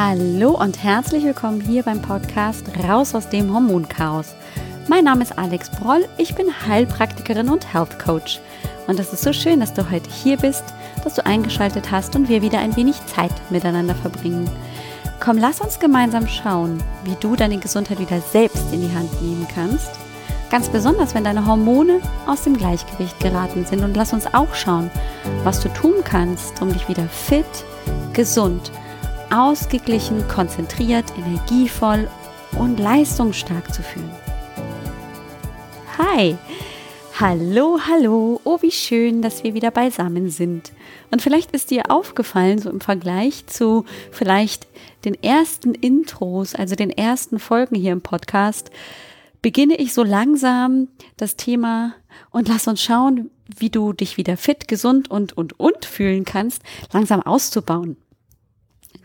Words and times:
Hallo 0.00 0.52
und 0.52 0.80
herzlich 0.80 1.24
willkommen 1.24 1.60
hier 1.60 1.82
beim 1.82 2.00
Podcast 2.00 2.64
Raus 2.88 3.16
aus 3.16 3.28
dem 3.30 3.52
Hormonchaos. 3.52 4.32
Mein 4.86 5.02
Name 5.02 5.24
ist 5.24 5.36
Alex 5.36 5.72
Broll, 5.72 6.06
ich 6.18 6.36
bin 6.36 6.46
Heilpraktikerin 6.68 7.48
und 7.48 7.74
Health 7.74 7.98
Coach. 7.98 8.38
Und 8.86 9.00
es 9.00 9.12
ist 9.12 9.24
so 9.24 9.32
schön, 9.32 9.58
dass 9.58 9.74
du 9.74 9.90
heute 9.90 10.08
hier 10.08 10.36
bist, 10.36 10.62
dass 11.02 11.14
du 11.14 11.26
eingeschaltet 11.26 11.90
hast 11.90 12.14
und 12.14 12.28
wir 12.28 12.42
wieder 12.42 12.60
ein 12.60 12.76
wenig 12.76 12.94
Zeit 13.06 13.32
miteinander 13.50 13.96
verbringen. 13.96 14.48
Komm, 15.18 15.36
lass 15.36 15.60
uns 15.60 15.80
gemeinsam 15.80 16.28
schauen, 16.28 16.80
wie 17.02 17.16
du 17.18 17.34
deine 17.34 17.58
Gesundheit 17.58 17.98
wieder 17.98 18.20
selbst 18.20 18.72
in 18.72 18.82
die 18.82 18.94
Hand 18.94 19.20
nehmen 19.20 19.48
kannst. 19.52 19.90
Ganz 20.48 20.68
besonders, 20.68 21.16
wenn 21.16 21.24
deine 21.24 21.44
Hormone 21.44 21.98
aus 22.24 22.42
dem 22.42 22.56
Gleichgewicht 22.56 23.18
geraten 23.18 23.66
sind. 23.66 23.82
Und 23.82 23.96
lass 23.96 24.12
uns 24.12 24.32
auch 24.32 24.54
schauen, 24.54 24.92
was 25.42 25.58
du 25.58 25.68
tun 25.70 26.04
kannst, 26.04 26.62
um 26.62 26.72
dich 26.72 26.88
wieder 26.88 27.08
fit, 27.08 27.46
gesund 28.12 28.70
ausgeglichen, 29.30 30.26
konzentriert, 30.28 31.06
energievoll 31.16 32.08
und 32.58 32.78
leistungsstark 32.78 33.72
zu 33.72 33.82
fühlen. 33.82 34.10
Hi! 35.98 36.36
Hallo, 37.20 37.80
hallo, 37.84 38.40
oh 38.44 38.58
wie 38.60 38.70
schön, 38.70 39.22
dass 39.22 39.42
wir 39.42 39.52
wieder 39.52 39.72
beisammen 39.72 40.30
sind. 40.30 40.70
Und 41.10 41.20
vielleicht 41.20 41.50
ist 41.50 41.72
dir 41.72 41.90
aufgefallen, 41.90 42.60
so 42.60 42.70
im 42.70 42.80
Vergleich 42.80 43.44
zu 43.48 43.86
vielleicht 44.12 44.68
den 45.04 45.20
ersten 45.20 45.74
Intros, 45.74 46.54
also 46.54 46.76
den 46.76 46.90
ersten 46.90 47.40
Folgen 47.40 47.74
hier 47.74 47.90
im 47.90 48.02
Podcast, 48.02 48.70
beginne 49.42 49.74
ich 49.78 49.94
so 49.94 50.04
langsam 50.04 50.86
das 51.16 51.34
Thema 51.34 51.94
und 52.30 52.46
lass 52.46 52.68
uns 52.68 52.80
schauen, 52.80 53.30
wie 53.56 53.70
du 53.70 53.92
dich 53.92 54.16
wieder 54.16 54.36
fit, 54.36 54.68
gesund 54.68 55.10
und, 55.10 55.36
und, 55.36 55.58
und 55.58 55.84
fühlen 55.84 56.24
kannst, 56.24 56.62
langsam 56.92 57.20
auszubauen. 57.20 57.96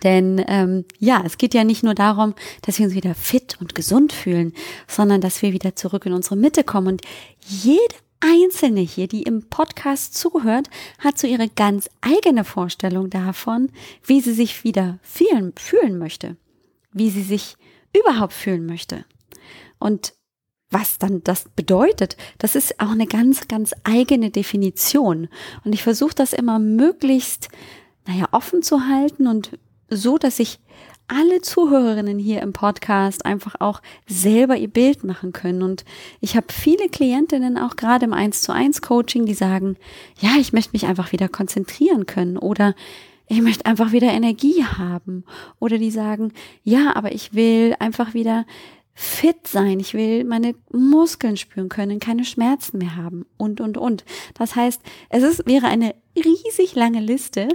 Denn 0.03 0.44
ähm, 0.47 0.86
ja, 1.00 1.23
es 1.25 1.38
geht 1.38 1.53
ja 1.53 1.64
nicht 1.64 1.83
nur 1.83 1.95
darum, 1.95 2.36
dass 2.61 2.78
wir 2.78 2.86
uns 2.86 2.95
wieder 2.95 3.16
fit 3.16 3.58
und 3.59 3.73
gesund 3.73 4.14
fühlen, 4.14 4.53
sondern 4.88 5.22
dass 5.22 5.41
wir 5.41 5.53
wieder 5.53 5.75
zurück 5.75 6.05
in 6.05 6.14
unsere 6.14 6.36
Mitte 6.36 6.64
kommen. 6.64 6.88
Und 6.88 7.02
jede 7.39 7.95
Einzelne 8.19 8.81
hier, 8.81 9.08
die 9.08 9.23
im 9.23 9.50
Podcast 9.50 10.16
zuhört, 10.16 10.69
hat 11.00 11.17
so 11.17 11.28
ihre 11.28 11.50
ganz 11.50 11.89
eigene 12.02 12.44
Vorstellung 12.44 13.09
davon, 13.09 13.69
wie 14.05 14.22
sie 14.22 14.33
sich 14.33 14.63
wieder 14.63 15.00
fühlen, 15.02 15.53
fühlen 15.58 15.97
möchte, 15.97 16.38
wie 16.91 17.09
sie 17.09 17.23
sich 17.23 17.58
überhaupt 17.97 18.33
fühlen 18.33 18.66
möchte. 18.66 19.06
Und 19.78 20.13
was 20.69 20.97
dann 20.97 21.23
das 21.23 21.45
bedeutet, 21.56 22.17
das 22.39 22.56
ist 22.56 22.80
auch 22.80 22.89
eine 22.89 23.06
ganz, 23.06 23.47
ganz 23.47 23.73
eigene 23.83 24.31
Definition. 24.31 25.28
Und 25.63 25.73
ich 25.73 25.83
versuche 25.83 26.16
das 26.16 26.33
immer 26.33 26.59
möglichst, 26.59 27.50
naja, 28.08 28.28
offen 28.31 28.63
zu 28.63 28.88
halten 28.88 29.28
und 29.28 29.52
so, 29.95 30.17
dass 30.17 30.38
sich 30.38 30.59
alle 31.08 31.41
Zuhörerinnen 31.41 32.17
hier 32.17 32.41
im 32.41 32.53
Podcast 32.53 33.25
einfach 33.25 33.55
auch 33.59 33.81
selber 34.08 34.55
ihr 34.55 34.69
Bild 34.69 35.03
machen 35.03 35.33
können. 35.33 35.61
Und 35.61 35.83
ich 36.22 36.35
habe 36.35 36.47
viele 36.52 36.88
Klientinnen 36.89 37.58
auch 37.58 37.75
gerade 37.75 38.05
im 38.05 38.13
1 38.13 38.41
zu 38.41 38.53
1 38.53 38.81
Coaching, 38.81 39.25
die 39.25 39.33
sagen, 39.33 39.77
ja, 40.19 40.31
ich 40.39 40.53
möchte 40.53 40.72
mich 40.73 40.85
einfach 40.85 41.11
wieder 41.11 41.27
konzentrieren 41.27 42.05
können 42.05 42.38
oder 42.38 42.73
ich 43.27 43.41
möchte 43.41 43.66
einfach 43.66 43.91
wieder 43.91 44.11
Energie 44.11 44.63
haben. 44.63 45.23
Oder 45.59 45.77
die 45.77 45.91
sagen, 45.91 46.33
ja, 46.63 46.95
aber 46.95 47.13
ich 47.13 47.33
will 47.33 47.75
einfach 47.80 48.13
wieder 48.13 48.45
fit 48.95 49.47
sein, 49.47 49.80
ich 49.80 49.95
will 49.95 50.23
meine 50.23 50.53
Muskeln 50.72 51.35
spüren 51.35 51.67
können, 51.67 52.00
keine 52.00 52.25
Schmerzen 52.25 52.78
mehr 52.78 52.95
haben 52.95 53.25
und, 53.38 53.59
und, 53.59 53.78
und. 53.78 54.05
Das 54.35 54.55
heißt, 54.55 54.81
es 55.09 55.23
ist, 55.23 55.47
wäre 55.47 55.66
eine 55.66 55.95
riesig 56.16 56.75
lange 56.75 57.00
Liste, 57.00 57.47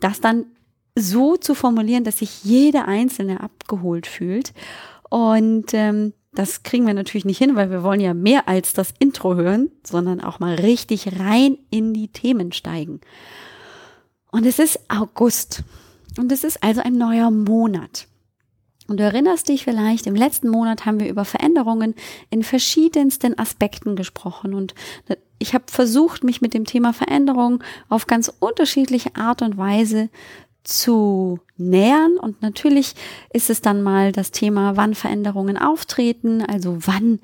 das 0.00 0.20
dann 0.20 0.44
so 0.98 1.36
zu 1.36 1.54
formulieren, 1.54 2.04
dass 2.04 2.18
sich 2.18 2.44
jede 2.44 2.86
Einzelne 2.86 3.40
abgeholt 3.40 4.06
fühlt. 4.06 4.52
Und 5.08 5.72
ähm, 5.72 6.12
das 6.32 6.62
kriegen 6.62 6.86
wir 6.86 6.94
natürlich 6.94 7.24
nicht 7.24 7.38
hin, 7.38 7.56
weil 7.56 7.70
wir 7.70 7.82
wollen 7.82 8.00
ja 8.00 8.14
mehr 8.14 8.48
als 8.48 8.72
das 8.72 8.92
Intro 8.98 9.34
hören, 9.34 9.70
sondern 9.84 10.20
auch 10.20 10.38
mal 10.38 10.54
richtig 10.54 11.18
rein 11.18 11.58
in 11.70 11.94
die 11.94 12.08
Themen 12.08 12.52
steigen. 12.52 13.00
Und 14.30 14.46
es 14.46 14.58
ist 14.58 14.78
August. 14.88 15.62
Und 16.18 16.30
es 16.32 16.44
ist 16.44 16.62
also 16.62 16.80
ein 16.82 16.94
neuer 16.94 17.30
Monat. 17.30 18.06
Und 18.88 19.00
du 19.00 19.04
erinnerst 19.04 19.48
dich 19.48 19.64
vielleicht, 19.64 20.06
im 20.06 20.14
letzten 20.14 20.48
Monat 20.48 20.86
haben 20.86 20.98
wir 20.98 21.08
über 21.08 21.26
Veränderungen 21.26 21.94
in 22.30 22.42
verschiedensten 22.42 23.38
Aspekten 23.38 23.96
gesprochen. 23.96 24.54
Und 24.54 24.74
ich 25.38 25.54
habe 25.54 25.64
versucht, 25.68 26.24
mich 26.24 26.40
mit 26.40 26.54
dem 26.54 26.64
Thema 26.64 26.94
Veränderung 26.94 27.62
auf 27.90 28.06
ganz 28.06 28.32
unterschiedliche 28.40 29.14
Art 29.14 29.42
und 29.42 29.58
Weise 29.58 30.08
zu 30.68 31.40
nähern. 31.58 32.16
Und 32.18 32.42
natürlich 32.42 32.94
ist 33.32 33.50
es 33.50 33.60
dann 33.60 33.82
mal 33.82 34.12
das 34.12 34.30
Thema, 34.30 34.76
wann 34.76 34.94
Veränderungen 34.94 35.58
auftreten, 35.58 36.42
also 36.42 36.78
wann 36.80 37.20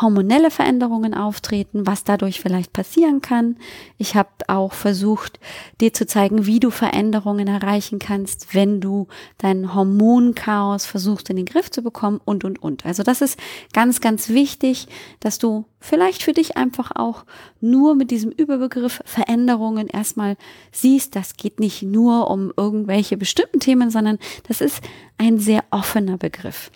hormonelle 0.00 0.50
Veränderungen 0.50 1.14
auftreten, 1.14 1.86
was 1.86 2.04
dadurch 2.04 2.40
vielleicht 2.40 2.72
passieren 2.72 3.20
kann. 3.20 3.56
Ich 3.98 4.14
habe 4.14 4.28
auch 4.48 4.72
versucht, 4.72 5.40
dir 5.80 5.92
zu 5.92 6.06
zeigen, 6.06 6.46
wie 6.46 6.60
du 6.60 6.70
Veränderungen 6.70 7.48
erreichen 7.48 7.98
kannst, 7.98 8.54
wenn 8.54 8.80
du 8.80 9.06
dein 9.38 9.74
Hormonchaos 9.74 10.86
versuchst 10.86 11.30
in 11.30 11.36
den 11.36 11.46
Griff 11.46 11.70
zu 11.70 11.82
bekommen 11.82 12.20
und, 12.24 12.44
und, 12.44 12.62
und. 12.62 12.84
Also 12.84 13.02
das 13.02 13.20
ist 13.20 13.38
ganz, 13.72 14.00
ganz 14.00 14.28
wichtig, 14.28 14.88
dass 15.20 15.38
du 15.38 15.64
vielleicht 15.80 16.22
für 16.22 16.32
dich 16.32 16.56
einfach 16.56 16.90
auch 16.94 17.24
nur 17.60 17.94
mit 17.94 18.10
diesem 18.10 18.30
Überbegriff 18.30 19.00
Veränderungen 19.04 19.86
erstmal 19.86 20.36
siehst, 20.72 21.16
das 21.16 21.36
geht 21.36 21.60
nicht 21.60 21.82
nur 21.82 22.30
um 22.30 22.52
irgendwelche 22.56 23.16
bestimmten 23.16 23.60
Themen, 23.60 23.75
sondern 23.90 24.18
das 24.48 24.60
ist 24.60 24.82
ein 25.18 25.38
sehr 25.38 25.64
offener 25.70 26.18
Begriff. 26.18 26.70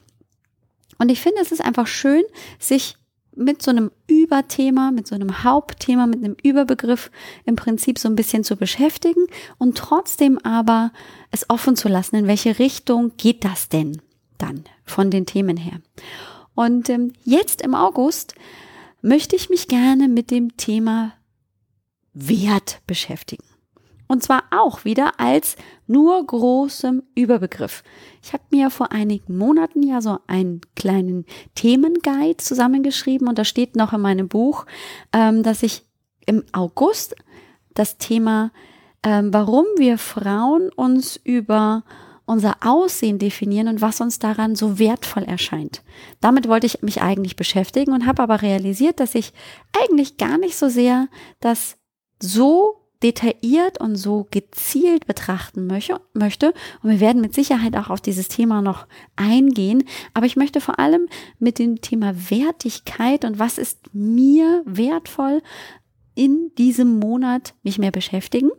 Und 0.99 1.09
ich 1.11 1.21
finde, 1.21 1.41
es 1.41 1.53
ist 1.53 1.65
einfach 1.65 1.87
schön, 1.87 2.23
sich 2.59 2.97
mit 3.35 3.63
so 3.63 3.71
einem 3.71 3.91
Überthema, 4.07 4.91
mit 4.91 5.07
so 5.07 5.15
einem 5.15 5.45
Hauptthema, 5.45 6.07
mit 6.07 6.23
einem 6.23 6.37
Überbegriff 6.43 7.11
im 7.45 7.57
Prinzip 7.57 7.99
so 7.99 8.09
ein 8.09 8.17
bisschen 8.17 8.45
zu 8.45 8.57
beschäftigen 8.57 9.27
und 9.59 9.79
trotzdem 9.79 10.39
aber 10.39 10.93
es 11.31 11.49
offen 11.49 11.77
zu 11.77 11.89
lassen, 11.89 12.17
in 12.17 12.27
welche 12.27 12.59
Richtung 12.59 13.13
geht 13.17 13.45
das 13.45 13.69
denn 13.69 14.03
dann 14.39 14.65
von 14.85 15.11
den 15.11 15.27
Themen 15.27 15.57
her. 15.57 15.81
Und 16.55 16.89
ähm, 16.91 17.13
jetzt 17.25 17.63
im 17.63 17.75
August 17.75 18.35
möchte 19.03 19.37
ich 19.37 19.49
mich 19.49 19.69
gerne 19.69 20.09
mit 20.09 20.31
dem 20.31 20.57
Thema 20.57 21.15
Wert 22.13 22.81
beschäftigen. 22.87 23.45
Und 24.11 24.25
zwar 24.25 24.43
auch 24.51 24.85
wieder 24.85 25.21
als 25.21 25.55
nur 25.87 26.27
großem 26.27 27.05
Überbegriff. 27.15 27.85
Ich 28.21 28.33
habe 28.33 28.43
mir 28.51 28.69
vor 28.69 28.91
einigen 28.91 29.39
Monaten 29.39 29.85
ja 29.85 30.01
so 30.01 30.19
einen 30.27 30.63
kleinen 30.75 31.27
Themenguide 31.55 32.39
zusammengeschrieben 32.39 33.29
und 33.29 33.39
da 33.39 33.45
steht 33.45 33.77
noch 33.77 33.93
in 33.93 34.01
meinem 34.01 34.27
Buch, 34.27 34.67
ähm, 35.13 35.45
dass 35.45 35.63
ich 35.63 35.85
im 36.27 36.43
August 36.51 37.15
das 37.75 37.99
Thema, 37.99 38.51
ähm, 39.05 39.33
warum 39.33 39.65
wir 39.77 39.97
Frauen 39.97 40.71
uns 40.75 41.15
über 41.23 41.85
unser 42.27 42.57
Aussehen 42.67 43.21
definieren 43.21 43.69
und 43.69 43.81
was 43.81 44.01
uns 44.01 44.19
daran 44.19 44.57
so 44.57 44.81
wertvoll 44.81 45.23
erscheint. 45.23 45.85
Damit 46.21 46.49
wollte 46.49 46.67
ich 46.67 46.83
mich 46.83 47.01
eigentlich 47.01 47.37
beschäftigen 47.37 47.93
und 47.93 48.07
habe 48.07 48.25
aber 48.25 48.43
realisiert, 48.43 48.99
dass 48.99 49.15
ich 49.15 49.33
eigentlich 49.81 50.17
gar 50.17 50.37
nicht 50.37 50.57
so 50.57 50.69
sehr 50.69 51.07
das 51.39 51.77
so 52.21 52.80
detailliert 53.03 53.81
und 53.81 53.97
so 53.97 54.27
gezielt 54.31 55.07
betrachten 55.07 55.67
möchte. 55.67 56.55
Und 56.83 56.91
wir 56.91 57.01
werden 57.01 57.23
mit 57.23 57.35
Sicherheit 57.35 57.77
auch 57.77 57.89
auf 57.89 58.01
dieses 58.01 58.29
Thema 58.29 58.61
noch 58.61 58.87
eingehen. 59.17 59.85
Aber 60.15 60.27
ich 60.27 60.37
möchte 60.37 60.61
vor 60.61 60.79
allem 60.79 61.09
mit 61.39 61.59
dem 61.59 61.81
Thema 61.81 62.13
Wertigkeit 62.31 63.25
und 63.25 63.39
was 63.39 63.59
ist 63.59 63.79
mir 63.93 64.63
wertvoll 64.67 65.43
in 66.15 66.53
diesem 66.59 66.99
Monat 66.99 67.55
mich 67.63 67.79
mehr 67.79 67.93
beschäftigen. 67.93 68.51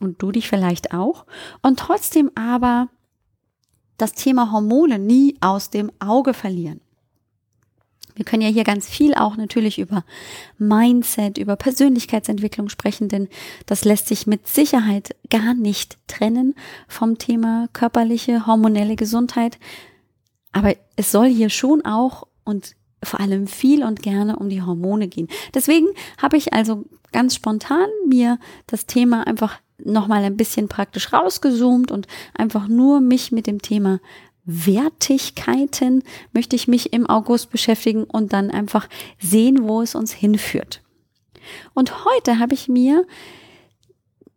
Und 0.00 0.22
du 0.22 0.32
dich 0.32 0.48
vielleicht 0.48 0.92
auch. 0.92 1.26
Und 1.62 1.78
trotzdem 1.78 2.30
aber 2.34 2.88
das 3.96 4.12
Thema 4.12 4.52
Hormone 4.52 4.98
nie 4.98 5.36
aus 5.40 5.70
dem 5.70 5.90
Auge 5.98 6.34
verlieren. 6.34 6.80
Wir 8.18 8.24
können 8.24 8.42
ja 8.42 8.48
hier 8.48 8.64
ganz 8.64 8.88
viel 8.88 9.14
auch 9.14 9.36
natürlich 9.36 9.78
über 9.78 10.04
Mindset, 10.58 11.38
über 11.38 11.54
Persönlichkeitsentwicklung 11.54 12.68
sprechen, 12.68 13.08
denn 13.08 13.28
das 13.66 13.84
lässt 13.84 14.08
sich 14.08 14.26
mit 14.26 14.48
Sicherheit 14.48 15.14
gar 15.30 15.54
nicht 15.54 15.98
trennen 16.08 16.56
vom 16.88 17.18
Thema 17.18 17.68
körperliche, 17.72 18.44
hormonelle 18.44 18.96
Gesundheit. 18.96 19.58
Aber 20.50 20.74
es 20.96 21.12
soll 21.12 21.28
hier 21.28 21.48
schon 21.48 21.84
auch 21.84 22.26
und 22.42 22.74
vor 23.04 23.20
allem 23.20 23.46
viel 23.46 23.84
und 23.84 24.02
gerne 24.02 24.34
um 24.34 24.48
die 24.48 24.62
Hormone 24.62 25.06
gehen. 25.06 25.28
Deswegen 25.54 25.86
habe 26.20 26.36
ich 26.36 26.52
also 26.52 26.86
ganz 27.12 27.36
spontan 27.36 27.86
mir 28.08 28.40
das 28.66 28.86
Thema 28.86 29.28
einfach 29.28 29.60
nochmal 29.84 30.24
ein 30.24 30.36
bisschen 30.36 30.66
praktisch 30.66 31.12
rausgezoomt 31.12 31.92
und 31.92 32.08
einfach 32.34 32.66
nur 32.66 33.00
mich 33.00 33.30
mit 33.30 33.46
dem 33.46 33.62
Thema 33.62 34.00
Wertigkeiten 34.50 36.02
möchte 36.32 36.56
ich 36.56 36.68
mich 36.68 36.94
im 36.94 37.06
August 37.06 37.50
beschäftigen 37.50 38.04
und 38.04 38.32
dann 38.32 38.50
einfach 38.50 38.88
sehen, 39.20 39.68
wo 39.68 39.82
es 39.82 39.94
uns 39.94 40.12
hinführt. 40.12 40.82
Und 41.74 42.06
heute 42.06 42.38
habe 42.38 42.54
ich 42.54 42.66
mir, 42.66 43.04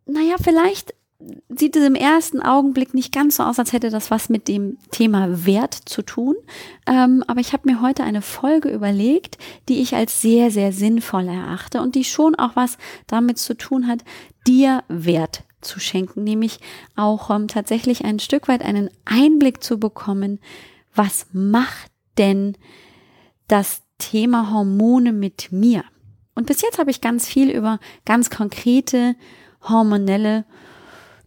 naja, 0.04 0.36
vielleicht 0.42 0.94
sieht 1.48 1.76
es 1.76 1.86
im 1.86 1.94
ersten 1.94 2.42
Augenblick 2.42 2.92
nicht 2.92 3.14
ganz 3.14 3.36
so 3.36 3.42
aus, 3.42 3.58
als 3.58 3.72
hätte 3.72 3.88
das 3.88 4.10
was 4.10 4.28
mit 4.28 4.48
dem 4.48 4.76
Thema 4.90 5.46
Wert 5.46 5.74
zu 5.74 6.02
tun. 6.02 6.34
Ähm, 6.86 7.24
aber 7.26 7.40
ich 7.40 7.54
habe 7.54 7.70
mir 7.70 7.80
heute 7.80 8.04
eine 8.04 8.20
Folge 8.22 8.68
überlegt, 8.68 9.38
die 9.68 9.80
ich 9.80 9.94
als 9.94 10.20
sehr, 10.20 10.50
sehr 10.50 10.72
sinnvoll 10.72 11.28
erachte 11.28 11.80
und 11.80 11.94
die 11.94 12.04
schon 12.04 12.34
auch 12.34 12.54
was 12.54 12.76
damit 13.06 13.38
zu 13.38 13.56
tun 13.56 13.86
hat, 13.86 14.00
dir 14.46 14.82
Wert 14.88 15.44
zu 15.62 15.80
schenken, 15.80 16.24
nämlich 16.24 16.58
auch 16.96 17.30
ähm, 17.30 17.48
tatsächlich 17.48 18.04
ein 18.04 18.18
Stück 18.18 18.48
weit 18.48 18.62
einen 18.62 18.90
Einblick 19.04 19.62
zu 19.62 19.78
bekommen, 19.78 20.38
was 20.94 21.26
macht 21.32 21.90
denn 22.18 22.56
das 23.48 23.82
Thema 23.98 24.50
Hormone 24.52 25.12
mit 25.12 25.52
mir? 25.52 25.84
Und 26.34 26.46
bis 26.46 26.62
jetzt 26.62 26.78
habe 26.78 26.90
ich 26.90 27.00
ganz 27.00 27.26
viel 27.26 27.50
über 27.50 27.78
ganz 28.04 28.30
konkrete 28.30 29.14
hormonelle 29.62 30.44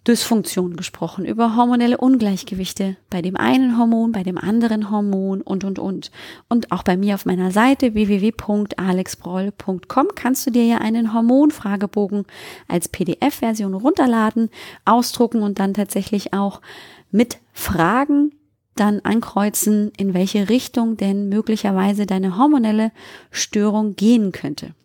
Dysfunktion 0.08 0.76
gesprochen, 0.76 1.26
über 1.26 1.56
hormonelle 1.56 1.98
Ungleichgewichte 1.98 2.96
bei 3.10 3.24
dem 3.24 3.36
einen 3.36 3.76
Hormon, 3.78 4.12
bei 4.12 4.22
dem 4.22 4.38
anderen 4.38 4.92
Hormon 4.92 5.42
und, 5.42 5.64
und, 5.64 5.80
und. 5.80 6.12
Und 6.48 6.72
auch 6.72 6.84
bei 6.84 6.96
mir 6.96 7.16
auf 7.16 7.26
meiner 7.26 7.50
Seite 7.50 7.96
www.alexbroll.com 7.96 10.08
kannst 10.14 10.46
du 10.46 10.52
dir 10.52 10.66
ja 10.66 10.78
einen 10.78 11.12
Hormonfragebogen 11.14 12.26
als 12.68 12.88
PDF-Version 12.88 13.74
runterladen, 13.74 14.52
ausdrucken 14.86 15.42
und 15.42 15.58
dann 15.58 15.74
tatsächlich 15.74 16.34
auch 16.34 16.62
mit 17.10 17.40
Fragen 17.52 18.32
dann 18.76 19.00
ankreuzen, 19.00 19.92
in 19.98 20.14
welche 20.14 20.50
Richtung 20.50 20.98
denn 20.98 21.30
möglicherweise 21.30 22.06
deine 22.06 22.38
hormonelle 22.38 22.92
Störung 23.32 23.96
gehen 23.96 24.32
könnte. 24.32 24.76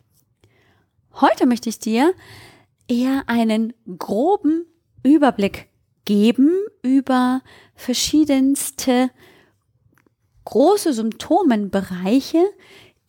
Heute 1.20 1.44
möchte 1.44 1.69
ich 1.69 1.78
dir 1.78 2.14
eher 2.88 3.25
einen 3.26 3.75
groben 3.99 4.64
Überblick 5.02 5.69
geben 6.05 6.50
über 6.82 7.43
verschiedenste 7.75 9.11
große 10.44 10.93
Symptomenbereiche, 10.93 12.44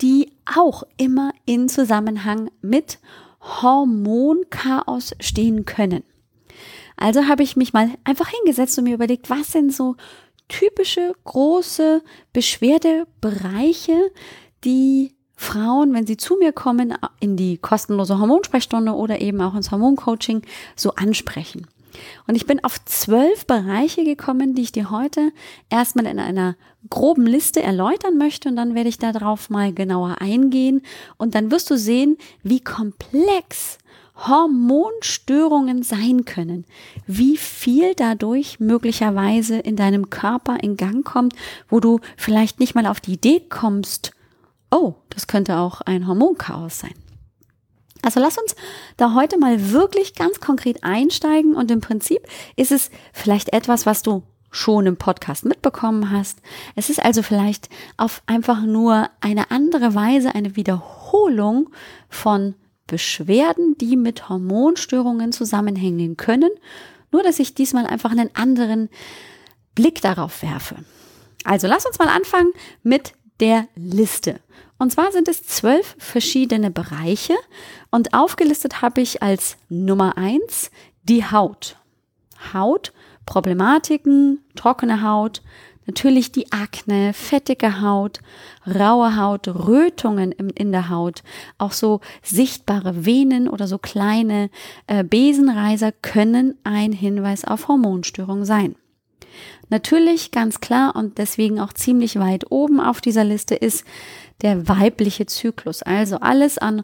die 0.02 0.32
auch 0.46 0.84
immer 0.98 1.32
in 1.46 1.70
Zusammenhang 1.70 2.52
mit 2.62 3.00
Hormonchaos 3.42 5.16
stehen 5.20 5.66
können. 5.66 6.04
Also 6.98 7.28
habe 7.28 7.44
ich 7.44 7.56
mich 7.56 7.74
mal 7.74 7.90
einfach 8.04 8.30
hingesetzt 8.30 8.78
und 8.78 8.84
mir 8.84 8.94
überlegt, 8.94 9.30
was 9.30 9.52
sind 9.52 9.74
so 9.74 9.96
typische 10.48 11.14
große 11.24 12.04
Beschwerdebereiche, 12.34 14.12
die 14.64 15.16
Frauen, 15.36 15.94
wenn 15.94 16.06
sie 16.06 16.18
zu 16.18 16.36
mir 16.36 16.54
kommen, 16.54 16.96
in 17.20 17.36
die 17.36 17.58
kostenlose 17.58 18.20
Hormonsprechstunde 18.20 18.94
oder 18.94 19.22
eben 19.22 19.42
auch 19.42 19.56
ins 19.56 19.72
Hormoncoaching 19.72 20.44
so 20.76 20.94
ansprechen. 20.94 21.66
Und 22.28 22.36
ich 22.36 22.46
bin 22.46 22.64
auf 22.64 22.84
zwölf 22.86 23.46
Bereiche 23.46 24.04
gekommen, 24.04 24.56
die 24.56 24.64
ich 24.64 24.72
dir 24.72 24.92
heute 24.92 25.32
erstmal 25.70 26.06
in 26.06 26.20
einer 26.20 26.56
groben 26.90 27.26
Liste 27.26 27.62
erläutern 27.62 28.18
möchte. 28.18 28.50
Und 28.50 28.56
dann 28.56 28.76
werde 28.76 28.90
ich 28.90 28.98
darauf 28.98 29.50
mal 29.50 29.74
genauer 29.74 30.22
eingehen. 30.22 30.82
Und 31.18 31.36
dann 31.36 31.52
wirst 31.52 31.70
du 31.70 31.78
sehen, 31.78 32.18
wie 32.44 32.60
komplex 32.60 33.78
Hormonstörungen 34.28 35.84
sein 35.84 36.26
können, 36.26 36.66
wie 37.08 37.38
viel 37.38 37.96
dadurch 37.96 38.60
möglicherweise 38.60 39.58
in 39.58 39.76
deinem 39.76 40.10
Körper 40.10 40.58
in 40.62 40.78
Gang 40.78 41.06
kommt, 41.06 41.34
wo 41.70 41.80
du 41.80 42.00
vielleicht 42.18 42.60
nicht 42.60 42.76
mal 42.76 42.86
auf 42.86 43.00
die 43.00 43.14
Idee 43.14 43.42
kommst, 43.50 44.12
oh, 44.70 44.94
das 45.10 45.28
könnte 45.28 45.58
auch 45.58 45.82
ein 45.82 46.08
Hormonchaos 46.08 46.80
sein. 46.80 46.94
Also 48.02 48.20
lass 48.20 48.38
uns 48.38 48.56
da 48.98 49.14
heute 49.14 49.38
mal 49.38 49.72
wirklich 49.72 50.16
ganz 50.16 50.40
konkret 50.40 50.84
einsteigen 50.84 51.56
und 51.56 51.70
im 51.72 51.82
Prinzip 51.82 52.28
ist 52.56 52.72
es 52.72 52.90
vielleicht 53.14 53.54
etwas, 53.54 53.86
was 53.86 54.02
du 54.02 54.24
schon 54.52 54.86
im 54.86 54.98
Podcast 54.98 55.46
mitbekommen 55.46 56.12
hast. 56.12 56.40
Es 56.76 56.90
ist 56.90 57.04
also 57.04 57.24
vielleicht 57.24 57.70
auf 57.98 58.22
einfach 58.26 58.62
nur 58.64 59.10
eine 59.22 59.50
andere 59.50 59.96
Weise 59.96 60.36
eine 60.36 60.56
Wiederholung 60.56 61.70
von 62.10 62.56
Beschwerden, 62.86 63.78
die 63.80 63.96
mit 63.96 64.28
Hormonstörungen 64.28 65.32
zusammenhängen 65.32 66.18
können, 66.18 66.50
nur 67.12 67.24
dass 67.24 67.40
ich 67.40 67.56
diesmal 67.56 67.86
einfach 67.86 68.12
einen 68.12 68.36
anderen 68.36 68.90
Blick 69.76 70.02
darauf 70.02 70.44
werfe. 70.44 70.76
Also 71.46 71.68
lass 71.68 71.86
uns 71.86 71.98
mal 71.98 72.10
anfangen 72.10 72.52
mit 72.84 73.14
der 73.40 73.68
Liste. 73.76 74.42
Und 74.82 74.92
zwar 74.92 75.12
sind 75.12 75.28
es 75.28 75.44
zwölf 75.44 75.96
verschiedene 76.00 76.72
Bereiche 76.72 77.36
und 77.92 78.16
aufgelistet 78.16 78.82
habe 78.82 79.02
ich 79.02 79.22
als 79.22 79.58
Nummer 79.70 80.18
eins 80.18 80.72
die 81.04 81.24
Haut. 81.24 81.78
Haut, 82.52 82.92
Problematiken, 83.28 84.40
trockene 84.56 85.04
Haut, 85.04 85.44
natürlich 85.86 86.32
die 86.32 86.52
Akne, 86.52 87.14
fettige 87.14 87.80
Haut, 87.82 88.22
raue 88.66 89.18
Haut, 89.18 89.48
Rötungen 89.50 90.32
in 90.32 90.72
der 90.72 90.90
Haut, 90.90 91.22
auch 91.60 91.74
so 91.74 92.02
sichtbare 92.24 93.06
Venen 93.06 93.48
oder 93.48 93.68
so 93.68 93.78
kleine 93.78 94.50
äh, 94.88 95.04
Besenreiser 95.04 95.92
können 95.92 96.58
ein 96.64 96.92
Hinweis 96.92 97.46
auf 97.46 97.68
Hormonstörung 97.68 98.46
sein. 98.46 98.76
Natürlich 99.70 100.32
ganz 100.32 100.60
klar 100.60 100.96
und 100.96 101.18
deswegen 101.18 101.60
auch 101.60 101.72
ziemlich 101.72 102.20
weit 102.20 102.52
oben 102.52 102.82
auf 102.82 103.00
dieser 103.00 103.24
Liste 103.24 103.56
ist 103.56 103.86
der 104.42 104.68
weibliche 104.68 105.26
Zyklus. 105.26 105.84
Also 105.84 106.18
alles 106.18 106.58
an 106.58 106.84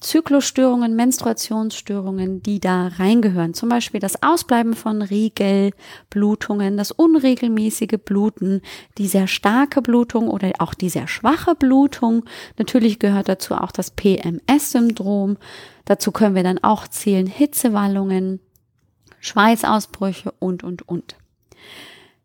Zyklusstörungen, 0.00 0.94
Menstruationsstörungen, 0.94 2.42
die 2.42 2.60
da 2.60 2.88
reingehören. 2.88 3.54
Zum 3.54 3.70
Beispiel 3.70 3.98
das 3.98 4.22
Ausbleiben 4.22 4.74
von 4.74 5.00
Regelblutungen, 5.00 6.76
das 6.76 6.90
unregelmäßige 6.92 7.98
Bluten, 8.04 8.60
die 8.98 9.08
sehr 9.08 9.26
starke 9.26 9.80
Blutung 9.80 10.28
oder 10.28 10.52
auch 10.58 10.74
die 10.74 10.90
sehr 10.90 11.08
schwache 11.08 11.54
Blutung. 11.54 12.24
Natürlich 12.58 12.98
gehört 12.98 13.28
dazu 13.28 13.54
auch 13.54 13.72
das 13.72 13.90
PMS-Syndrom. 13.90 15.38
Dazu 15.86 16.12
können 16.12 16.34
wir 16.34 16.42
dann 16.42 16.62
auch 16.62 16.86
zählen 16.88 17.26
Hitzewallungen, 17.26 18.40
Schweißausbrüche 19.20 20.32
und, 20.38 20.62
und, 20.62 20.86
und. 20.86 21.16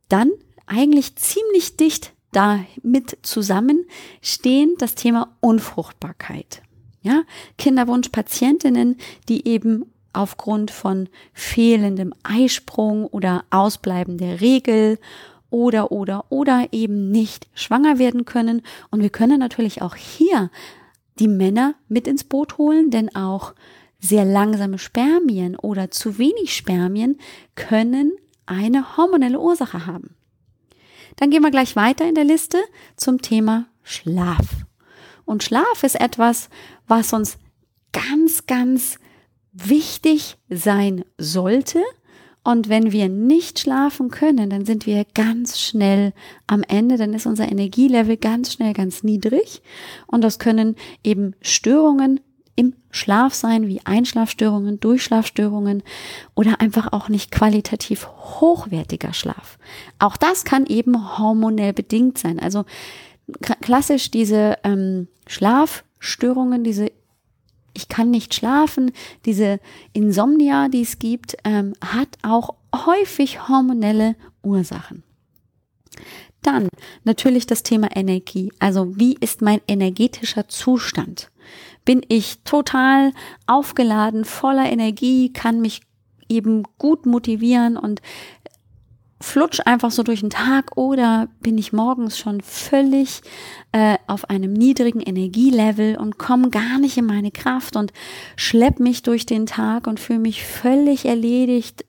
Dann 0.09 0.29
eigentlich 0.67 1.15
ziemlich 1.15 1.77
dicht 1.77 2.13
damit 2.31 3.17
zusammen 3.21 3.85
stehen 4.21 4.75
das 4.77 4.95
Thema 4.95 5.35
Unfruchtbarkeit. 5.39 6.61
Ja, 7.01 7.23
Kinderwunschpatientinnen, 7.57 8.97
die 9.27 9.47
eben 9.47 9.85
aufgrund 10.13 10.71
von 10.71 11.09
fehlendem 11.33 12.13
Eisprung 12.23 13.05
oder 13.05 13.43
Ausbleiben 13.49 14.17
der 14.17 14.41
Regel 14.41 14.99
oder, 15.49 15.91
oder, 15.91 16.25
oder 16.29 16.67
eben 16.71 17.11
nicht 17.11 17.47
schwanger 17.53 17.97
werden 17.97 18.25
können. 18.25 18.61
Und 18.89 19.01
wir 19.01 19.09
können 19.09 19.39
natürlich 19.39 19.81
auch 19.81 19.95
hier 19.95 20.51
die 21.19 21.27
Männer 21.27 21.75
mit 21.87 22.07
ins 22.07 22.23
Boot 22.23 22.57
holen, 22.57 22.89
denn 22.91 23.15
auch 23.15 23.53
sehr 23.99 24.25
langsame 24.25 24.79
Spermien 24.79 25.55
oder 25.55 25.91
zu 25.91 26.17
wenig 26.17 26.55
Spermien 26.55 27.19
können 27.55 28.11
eine 28.45 28.97
hormonelle 28.97 29.39
Ursache 29.39 29.85
haben. 29.85 30.15
Dann 31.17 31.29
gehen 31.29 31.43
wir 31.43 31.51
gleich 31.51 31.75
weiter 31.75 32.07
in 32.07 32.15
der 32.15 32.23
Liste 32.23 32.57
zum 32.95 33.21
Thema 33.21 33.67
Schlaf. 33.83 34.45
Und 35.25 35.43
Schlaf 35.43 35.83
ist 35.83 35.99
etwas, 35.99 36.49
was 36.87 37.13
uns 37.13 37.37
ganz, 37.91 38.45
ganz 38.45 38.97
wichtig 39.53 40.37
sein 40.49 41.03
sollte. 41.17 41.81
Und 42.43 42.69
wenn 42.69 42.91
wir 42.91 43.07
nicht 43.07 43.59
schlafen 43.59 44.09
können, 44.09 44.49
dann 44.49 44.65
sind 44.65 44.87
wir 44.87 45.05
ganz 45.13 45.59
schnell 45.59 46.13
am 46.47 46.63
Ende, 46.63 46.97
dann 46.97 47.13
ist 47.13 47.27
unser 47.27 47.51
Energielevel 47.51 48.17
ganz 48.17 48.53
schnell 48.53 48.73
ganz 48.73 49.03
niedrig. 49.03 49.61
Und 50.07 50.23
das 50.23 50.39
können 50.39 50.75
eben 51.03 51.35
Störungen 51.41 52.19
im 52.55 52.75
Schlaf 52.91 53.33
sein, 53.33 53.67
wie 53.67 53.81
Einschlafstörungen, 53.85 54.79
Durchschlafstörungen 54.79 55.83
oder 56.35 56.61
einfach 56.61 56.91
auch 56.91 57.09
nicht 57.09 57.31
qualitativ 57.31 58.07
hochwertiger 58.07 59.13
Schlaf. 59.13 59.57
Auch 59.99 60.17
das 60.17 60.43
kann 60.43 60.65
eben 60.65 61.17
hormonell 61.17 61.73
bedingt 61.73 62.17
sein. 62.17 62.39
Also 62.39 62.65
klassisch 63.39 64.11
diese 64.11 64.57
ähm, 64.63 65.07
Schlafstörungen, 65.27 66.63
diese 66.63 66.91
ich 67.73 67.87
kann 67.87 68.11
nicht 68.11 68.33
schlafen, 68.33 68.91
diese 69.25 69.61
Insomnia, 69.93 70.67
die 70.67 70.81
es 70.81 70.99
gibt, 70.99 71.37
ähm, 71.45 71.73
hat 71.81 72.09
auch 72.21 72.55
häufig 72.75 73.47
hormonelle 73.47 74.15
Ursachen. 74.43 75.03
Dann 76.41 76.67
natürlich 77.03 77.45
das 77.45 77.63
Thema 77.63 77.95
Energie. 77.95 78.51
Also 78.59 78.97
wie 78.97 79.15
ist 79.19 79.41
mein 79.41 79.61
energetischer 79.67 80.47
Zustand? 80.47 81.30
Bin 81.85 82.01
ich 82.07 82.43
total 82.43 83.13
aufgeladen, 83.47 84.25
voller 84.25 84.69
Energie, 84.71 85.33
kann 85.33 85.61
mich 85.61 85.81
eben 86.29 86.63
gut 86.77 87.05
motivieren 87.05 87.77
und 87.77 88.01
flutsch 89.19 89.59
einfach 89.65 89.91
so 89.91 90.03
durch 90.03 90.21
den 90.21 90.29
Tag 90.29 90.77
oder 90.77 91.27
bin 91.41 91.57
ich 91.57 91.73
morgens 91.73 92.17
schon 92.17 92.41
völlig 92.41 93.21
äh, 93.71 93.97
auf 94.07 94.29
einem 94.29 94.53
niedrigen 94.53 94.99
Energielevel 94.99 95.97
und 95.97 96.17
komme 96.17 96.49
gar 96.49 96.79
nicht 96.79 96.97
in 96.97 97.05
meine 97.05 97.31
Kraft 97.31 97.75
und 97.75 97.93
schlepp 98.35 98.79
mich 98.79 99.03
durch 99.03 99.25
den 99.25 99.45
Tag 99.45 99.87
und 99.87 99.99
fühle 99.99 100.19
mich 100.19 100.43
völlig 100.43 101.05
erledigt, 101.05 101.85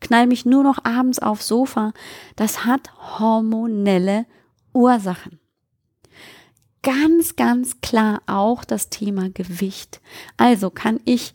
knall 0.00 0.26
mich 0.26 0.44
nur 0.44 0.62
noch 0.62 0.84
abends 0.84 1.18
aufs 1.18 1.48
Sofa. 1.48 1.92
Das 2.36 2.64
hat 2.64 2.90
hormonelle 3.18 4.26
Ursachen. 4.72 5.38
Ganz, 6.82 7.36
ganz 7.36 7.80
klar 7.80 8.22
auch 8.26 8.64
das 8.64 8.88
Thema 8.88 9.30
Gewicht. 9.30 10.00
Also 10.36 10.70
kann 10.70 11.00
ich 11.04 11.34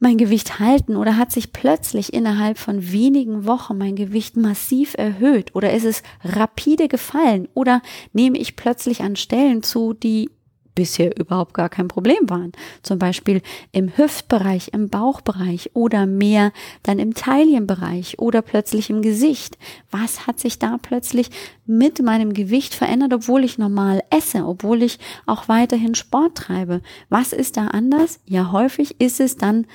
mein 0.00 0.16
Gewicht 0.16 0.58
halten 0.58 0.96
oder 0.96 1.16
hat 1.16 1.30
sich 1.30 1.52
plötzlich 1.52 2.12
innerhalb 2.14 2.56
von 2.58 2.90
wenigen 2.90 3.46
Wochen 3.46 3.76
mein 3.76 3.96
Gewicht 3.96 4.36
massiv 4.36 4.94
erhöht 4.96 5.54
oder 5.54 5.72
ist 5.72 5.84
es 5.84 6.02
rapide 6.24 6.88
gefallen 6.88 7.48
oder 7.52 7.82
nehme 8.14 8.38
ich 8.38 8.56
plötzlich 8.56 9.02
an 9.02 9.16
Stellen 9.16 9.62
zu, 9.62 9.92
die 9.92 10.30
bisher 10.74 11.18
überhaupt 11.18 11.54
gar 11.54 11.68
kein 11.68 11.88
Problem 11.88 12.28
waren. 12.28 12.52
Zum 12.82 12.98
Beispiel 12.98 13.42
im 13.72 13.96
Hüftbereich, 13.96 14.70
im 14.72 14.88
Bauchbereich 14.88 15.70
oder 15.74 16.06
mehr 16.06 16.52
dann 16.82 16.98
im 16.98 17.14
Taillenbereich 17.14 18.18
oder 18.18 18.42
plötzlich 18.42 18.90
im 18.90 19.02
Gesicht. 19.02 19.58
Was 19.90 20.26
hat 20.26 20.38
sich 20.38 20.58
da 20.58 20.78
plötzlich 20.80 21.30
mit 21.66 22.02
meinem 22.02 22.32
Gewicht 22.32 22.74
verändert, 22.74 23.12
obwohl 23.12 23.44
ich 23.44 23.58
normal 23.58 24.02
esse, 24.10 24.46
obwohl 24.46 24.82
ich 24.82 24.98
auch 25.26 25.48
weiterhin 25.48 25.94
Sport 25.94 26.36
treibe? 26.36 26.82
Was 27.08 27.32
ist 27.32 27.56
da 27.56 27.68
anders? 27.68 28.20
Ja, 28.26 28.52
häufig 28.52 29.00
ist 29.00 29.20
es 29.20 29.36
dann 29.36 29.66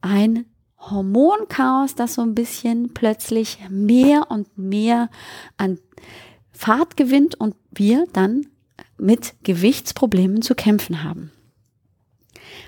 ein 0.00 0.46
Hormonchaos, 0.90 1.94
das 1.94 2.14
so 2.14 2.22
ein 2.22 2.34
bisschen 2.34 2.92
plötzlich 2.92 3.58
mehr 3.70 4.30
und 4.30 4.58
mehr 4.58 5.08
an 5.56 5.78
Fahrt 6.52 6.96
gewinnt 6.96 7.34
und 7.34 7.56
wir 7.72 8.06
dann 8.12 8.46
mit 8.98 9.34
Gewichtsproblemen 9.42 10.42
zu 10.42 10.54
kämpfen 10.54 11.02
haben. 11.02 11.32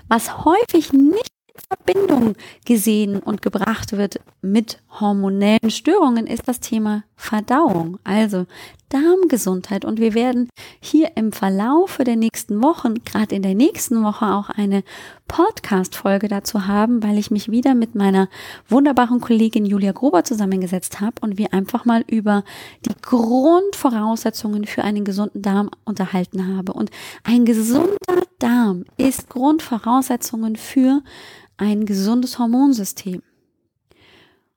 Was 0.07 0.45
häufig 0.45 0.93
nicht 0.93 1.29
in 1.53 1.61
Verbindung 1.67 2.35
gesehen 2.65 3.19
und 3.19 3.41
gebracht 3.41 3.93
wird 3.93 4.19
mit 4.41 4.81
hormonellen 4.99 5.71
Störungen, 5.71 6.27
ist 6.27 6.47
das 6.47 6.59
Thema 6.59 7.03
Verdauung. 7.15 7.99
Also 8.03 8.45
Darmgesundheit. 8.89 9.85
Und 9.85 9.99
wir 9.99 10.13
werden 10.13 10.49
hier 10.79 11.11
im 11.15 11.31
Verlaufe 11.31 12.03
der 12.03 12.15
nächsten 12.15 12.61
Wochen, 12.61 12.95
gerade 13.03 13.35
in 13.35 13.41
der 13.41 13.55
nächsten 13.55 14.03
Woche 14.03 14.25
auch 14.25 14.49
eine 14.49 14.83
Podcast-Folge 15.27 16.27
dazu 16.27 16.67
haben, 16.67 17.03
weil 17.03 17.17
ich 17.17 17.31
mich 17.31 17.51
wieder 17.51 17.75
mit 17.75 17.95
meiner 17.95 18.29
wunderbaren 18.67 19.19
Kollegin 19.19 19.65
Julia 19.65 19.91
Gruber 19.91 20.23
zusammengesetzt 20.23 21.01
habe 21.01 21.15
und 21.21 21.37
wir 21.37 21.53
einfach 21.53 21.85
mal 21.85 22.03
über 22.07 22.43
die 22.85 22.95
Grundvoraussetzungen 23.01 24.65
für 24.65 24.83
einen 24.83 25.03
gesunden 25.03 25.41
Darm 25.41 25.69
unterhalten 25.85 26.55
habe. 26.55 26.73
Und 26.73 26.91
ein 27.23 27.45
gesunder 27.45 28.23
Darm 28.39 28.85
ist 28.97 29.29
Grundvoraussetzungen 29.29 30.55
für 30.55 31.01
ein 31.57 31.85
gesundes 31.85 32.39
Hormonsystem. 32.39 33.21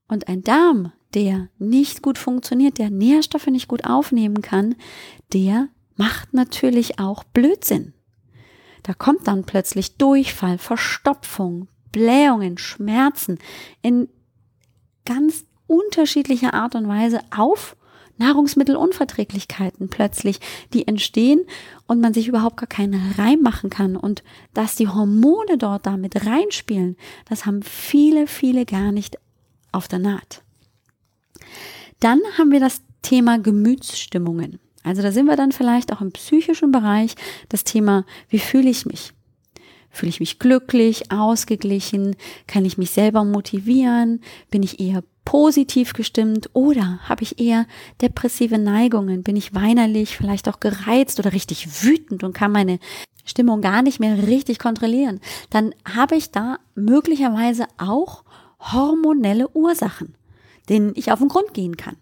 Und 0.08 0.28
ein 0.28 0.42
Darm, 0.42 0.92
der 1.14 1.48
nicht 1.58 2.02
gut 2.02 2.18
funktioniert, 2.18 2.78
der 2.78 2.90
Nährstoffe 2.90 3.46
nicht 3.46 3.68
gut 3.68 3.84
aufnehmen 3.84 4.42
kann, 4.42 4.74
der 5.32 5.68
macht 5.96 6.32
natürlich 6.32 6.98
auch 6.98 7.24
Blödsinn. 7.24 7.94
Da 8.82 8.94
kommt 8.94 9.26
dann 9.26 9.44
plötzlich 9.44 9.96
Durchfall, 9.96 10.58
Verstopfung, 10.58 11.68
Blähungen, 11.92 12.58
Schmerzen 12.58 13.38
in 13.82 14.08
ganz 15.04 15.44
unterschiedlicher 15.66 16.54
Art 16.54 16.74
und 16.74 16.88
Weise 16.88 17.20
auf. 17.36 17.76
Nahrungsmittelunverträglichkeiten 18.16 19.88
plötzlich, 19.88 20.40
die 20.74 20.86
entstehen 20.86 21.46
und 21.86 22.02
man 22.02 22.12
sich 22.12 22.28
überhaupt 22.28 22.58
gar 22.58 22.66
keinen 22.66 23.12
Reim 23.12 23.40
machen 23.40 23.70
kann 23.70 23.96
und 23.96 24.22
dass 24.52 24.76
die 24.76 24.88
Hormone 24.88 25.56
dort 25.56 25.86
damit 25.86 26.26
reinspielen, 26.26 26.98
das 27.30 27.46
haben 27.46 27.62
viele, 27.62 28.26
viele 28.26 28.66
gar 28.66 28.92
nicht 28.92 29.16
auf 29.72 29.88
der 29.88 30.00
Naht. 30.00 30.42
Dann 32.00 32.20
haben 32.38 32.52
wir 32.52 32.60
das 32.60 32.82
Thema 33.02 33.38
Gemütsstimmungen. 33.38 34.58
Also 34.82 35.02
da 35.02 35.12
sind 35.12 35.26
wir 35.26 35.36
dann 35.36 35.52
vielleicht 35.52 35.92
auch 35.92 36.00
im 36.00 36.12
psychischen 36.12 36.72
Bereich 36.72 37.14
das 37.48 37.64
Thema, 37.64 38.04
wie 38.28 38.38
fühle 38.38 38.70
ich 38.70 38.86
mich? 38.86 39.12
Fühle 39.90 40.10
ich 40.10 40.20
mich 40.20 40.38
glücklich, 40.38 41.10
ausgeglichen? 41.10 42.16
Kann 42.46 42.64
ich 42.64 42.78
mich 42.78 42.92
selber 42.92 43.24
motivieren? 43.24 44.20
Bin 44.50 44.62
ich 44.62 44.80
eher 44.80 45.02
positiv 45.24 45.92
gestimmt 45.92 46.48
oder 46.54 47.00
habe 47.08 47.22
ich 47.22 47.40
eher 47.40 47.66
depressive 48.00 48.58
Neigungen? 48.58 49.22
Bin 49.22 49.36
ich 49.36 49.54
weinerlich, 49.54 50.16
vielleicht 50.16 50.48
auch 50.48 50.60
gereizt 50.60 51.18
oder 51.18 51.32
richtig 51.32 51.82
wütend 51.82 52.22
und 52.24 52.32
kann 52.32 52.52
meine 52.52 52.78
Stimmung 53.24 53.60
gar 53.60 53.82
nicht 53.82 54.00
mehr 54.00 54.26
richtig 54.26 54.58
kontrollieren? 54.58 55.20
Dann 55.50 55.74
habe 55.84 56.16
ich 56.16 56.30
da 56.30 56.58
möglicherweise 56.74 57.66
auch 57.76 58.24
hormonelle 58.60 59.48
Ursachen, 59.50 60.14
denen 60.70 60.92
ich 60.94 61.12
auf 61.12 61.18
den 61.18 61.28
Grund 61.28 61.52
gehen 61.52 61.76
kann. 61.76 61.96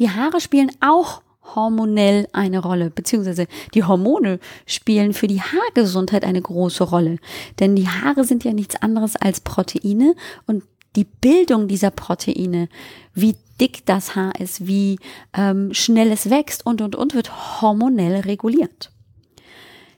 Die 0.00 0.10
Haare 0.10 0.40
spielen 0.40 0.72
auch 0.80 1.22
hormonell 1.54 2.26
eine 2.32 2.58
Rolle, 2.58 2.90
beziehungsweise 2.90 3.46
die 3.72 3.84
Hormone 3.84 4.40
spielen 4.66 5.12
für 5.12 5.28
die 5.28 5.40
Haargesundheit 5.40 6.24
eine 6.24 6.42
große 6.42 6.82
Rolle. 6.82 7.18
Denn 7.60 7.76
die 7.76 7.88
Haare 7.88 8.24
sind 8.24 8.42
ja 8.42 8.52
nichts 8.52 8.76
anderes 8.76 9.14
als 9.14 9.40
Proteine 9.40 10.16
und 10.46 10.64
die 10.96 11.04
Bildung 11.04 11.68
dieser 11.68 11.90
Proteine, 11.90 12.68
wie 13.14 13.36
dick 13.60 13.86
das 13.86 14.16
Haar 14.16 14.38
ist, 14.40 14.66
wie 14.66 14.98
ähm, 15.34 15.72
schnell 15.72 16.10
es 16.10 16.30
wächst 16.30 16.66
und 16.66 16.80
und 16.80 16.96
und 16.96 17.14
wird 17.14 17.60
hormonell 17.60 18.20
reguliert. 18.22 18.90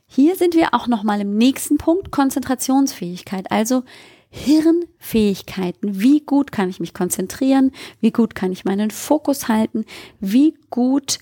Hier 0.06 0.36
sind 0.36 0.54
wir 0.54 0.74
auch 0.74 0.86
noch 0.86 1.02
mal 1.02 1.20
im 1.20 1.36
nächsten 1.36 1.76
Punkt 1.76 2.10
Konzentrationsfähigkeit, 2.10 3.50
also 3.50 3.82
Hirnfähigkeiten. 4.30 6.00
Wie 6.00 6.20
gut 6.20 6.52
kann 6.52 6.68
ich 6.68 6.80
mich 6.80 6.94
konzentrieren? 6.94 7.72
Wie 8.00 8.10
gut 8.10 8.34
kann 8.34 8.52
ich 8.52 8.64
meinen 8.64 8.90
Fokus 8.90 9.48
halten? 9.48 9.84
Wie 10.20 10.54
gut 10.70 11.18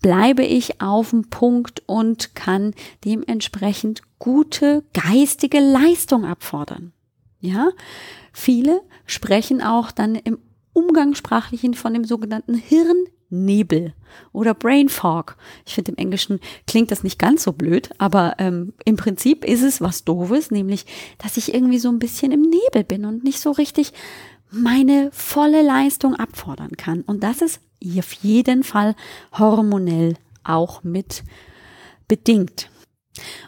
bleibe 0.00 0.44
ich 0.44 0.80
auf 0.80 1.10
dem 1.10 1.28
Punkt 1.30 1.82
und 1.86 2.34
kann 2.34 2.74
dementsprechend 3.04 4.02
gute 4.18 4.84
geistige 4.94 5.60
Leistung 5.60 6.24
abfordern? 6.24 6.92
Ja, 7.40 7.70
viele 8.32 8.80
sprechen 9.06 9.62
auch 9.62 9.90
dann 9.92 10.16
im 10.16 10.38
Umgangssprachlichen 10.72 11.74
von 11.74 11.94
dem 11.94 12.04
sogenannten 12.04 12.54
Hirn 12.54 13.04
Nebel 13.30 13.94
oder 14.32 14.54
Brain 14.54 14.88
Fog. 14.88 15.36
Ich 15.66 15.74
finde 15.74 15.92
im 15.92 15.98
Englischen 15.98 16.40
klingt 16.66 16.90
das 16.90 17.02
nicht 17.02 17.18
ganz 17.18 17.44
so 17.44 17.52
blöd, 17.52 17.90
aber 17.98 18.36
ähm, 18.38 18.72
im 18.84 18.96
Prinzip 18.96 19.44
ist 19.44 19.62
es 19.62 19.80
was 19.80 20.04
Doofes, 20.04 20.50
nämlich, 20.50 20.86
dass 21.18 21.36
ich 21.36 21.54
irgendwie 21.54 21.78
so 21.78 21.88
ein 21.88 21.98
bisschen 21.98 22.32
im 22.32 22.42
Nebel 22.42 22.84
bin 22.84 23.04
und 23.04 23.24
nicht 23.24 23.40
so 23.40 23.50
richtig 23.50 23.92
meine 24.50 25.10
volle 25.12 25.62
Leistung 25.62 26.14
abfordern 26.14 26.72
kann. 26.76 27.02
Und 27.02 27.22
das 27.22 27.42
ist 27.42 27.60
auf 27.98 28.12
jeden 28.14 28.62
Fall 28.64 28.94
hormonell 29.38 30.14
auch 30.42 30.82
mit 30.82 31.22
bedingt. 32.08 32.70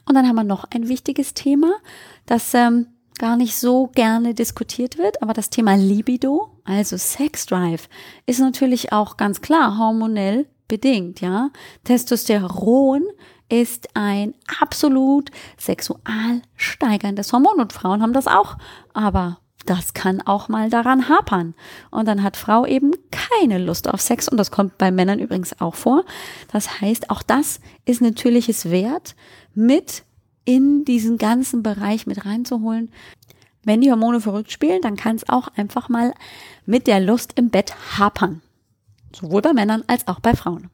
Und 0.04 0.14
dann 0.14 0.26
haben 0.26 0.36
wir 0.36 0.44
noch 0.44 0.64
ein 0.64 0.88
wichtiges 0.88 1.34
Thema, 1.34 1.72
das 2.26 2.52
ähm, 2.54 2.86
gar 3.18 3.36
nicht 3.36 3.56
so 3.56 3.88
gerne 3.88 4.34
diskutiert 4.34 4.98
wird, 4.98 5.22
aber 5.22 5.32
das 5.32 5.50
Thema 5.50 5.76
Libido, 5.76 6.50
also 6.70 6.96
Sex 6.96 7.46
Drive, 7.46 7.88
ist 8.26 8.38
natürlich 8.38 8.92
auch 8.92 9.16
ganz 9.16 9.40
klar 9.40 9.76
hormonell 9.76 10.46
bedingt, 10.68 11.20
ja. 11.20 11.50
Testosteron 11.84 13.02
ist 13.48 13.88
ein 13.94 14.34
absolut 14.60 15.30
sexual 15.58 16.42
steigerndes 16.54 17.32
Hormon 17.32 17.58
und 17.58 17.72
Frauen 17.72 18.02
haben 18.02 18.12
das 18.12 18.28
auch, 18.28 18.56
aber 18.94 19.38
das 19.66 19.94
kann 19.94 20.22
auch 20.22 20.48
mal 20.48 20.70
daran 20.70 21.08
hapern. 21.08 21.54
Und 21.90 22.06
dann 22.06 22.22
hat 22.22 22.36
Frau 22.36 22.64
eben 22.64 22.92
keine 23.10 23.58
Lust 23.58 23.88
auf 23.88 24.00
Sex 24.00 24.28
und 24.28 24.36
das 24.36 24.52
kommt 24.52 24.78
bei 24.78 24.90
Männern 24.92 25.18
übrigens 25.18 25.60
auch 25.60 25.74
vor. 25.74 26.04
Das 26.52 26.80
heißt, 26.80 27.10
auch 27.10 27.22
das 27.22 27.60
ist 27.84 28.00
natürliches 28.00 28.70
Wert 28.70 29.16
mit 29.54 30.04
in 30.44 30.84
diesen 30.84 31.18
ganzen 31.18 31.62
Bereich 31.62 32.06
mit 32.06 32.24
reinzuholen. 32.24 32.90
Wenn 33.64 33.80
die 33.80 33.90
Hormone 33.90 34.20
verrückt 34.20 34.52
spielen, 34.52 34.80
dann 34.80 34.96
kann 34.96 35.16
es 35.16 35.28
auch 35.28 35.48
einfach 35.56 35.88
mal 35.88 36.14
mit 36.66 36.86
der 36.86 37.00
Lust 37.00 37.32
im 37.36 37.50
Bett 37.50 37.74
hapern. 37.98 38.42
Sowohl 39.14 39.42
bei 39.42 39.52
Männern 39.52 39.84
als 39.86 40.08
auch 40.08 40.20
bei 40.20 40.34
Frauen. 40.34 40.70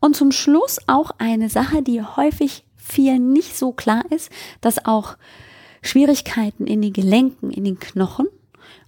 Und 0.00 0.16
zum 0.16 0.32
Schluss 0.32 0.78
auch 0.86 1.10
eine 1.18 1.48
Sache, 1.48 1.82
die 1.82 2.02
häufig 2.02 2.64
vielen 2.76 3.32
nicht 3.32 3.56
so 3.56 3.72
klar 3.72 4.04
ist, 4.10 4.30
dass 4.60 4.84
auch 4.84 5.16
Schwierigkeiten 5.82 6.66
in 6.66 6.82
den 6.82 6.92
Gelenken, 6.92 7.50
in 7.50 7.64
den 7.64 7.78
Knochen 7.78 8.28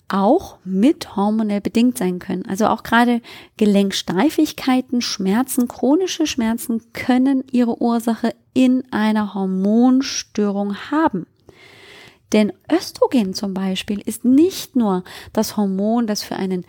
auch 0.08 0.56
mit 0.64 1.16
hormonell 1.16 1.60
bedingt 1.60 1.98
sein 1.98 2.18
können. 2.18 2.46
Also 2.46 2.66
auch 2.66 2.82
gerade 2.82 3.20
Gelenksteifigkeiten, 3.58 5.02
Schmerzen, 5.02 5.68
chronische 5.68 6.26
Schmerzen 6.26 6.92
können 6.92 7.44
ihre 7.52 7.80
Ursache 7.80 8.34
in 8.54 8.90
einer 8.90 9.34
Hormonstörung 9.34 10.76
haben. 10.90 11.26
Denn 12.32 12.52
Östrogen 12.70 13.34
zum 13.34 13.54
Beispiel 13.54 14.00
ist 14.00 14.24
nicht 14.24 14.76
nur 14.76 15.04
das 15.32 15.56
Hormon, 15.56 16.06
das 16.06 16.22
für 16.22 16.36
einen 16.36 16.64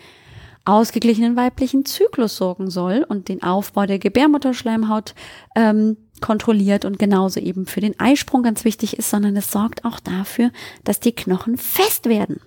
ausgeglichenen 0.66 1.36
weiblichen 1.36 1.86
Zyklus 1.86 2.38
sorgen 2.38 2.70
soll 2.70 3.06
und 3.08 3.28
den 3.28 3.42
Aufbau 3.42 3.86
der 3.86 4.00
Gebärmutterschleimhaut 4.00 5.16
ähm, 5.56 5.98
kontrolliert 6.22 6.86
und 6.86 7.00
genauso 7.00 7.40
eben 7.40 7.66
für 7.66 7.82
den 7.82 8.00
Eisprung 8.00 8.44
ganz 8.44 8.66
wichtig 8.66 8.98
ist, 8.98 9.10
sondern 9.10 9.36
es 9.36 9.52
sorgt 9.52 9.86
auch 9.86 10.00
dafür, 10.00 10.52
dass 10.84 11.00
die 11.00 11.14
Knochen 11.14 11.58
fest 11.58 12.08
werden. 12.08 12.40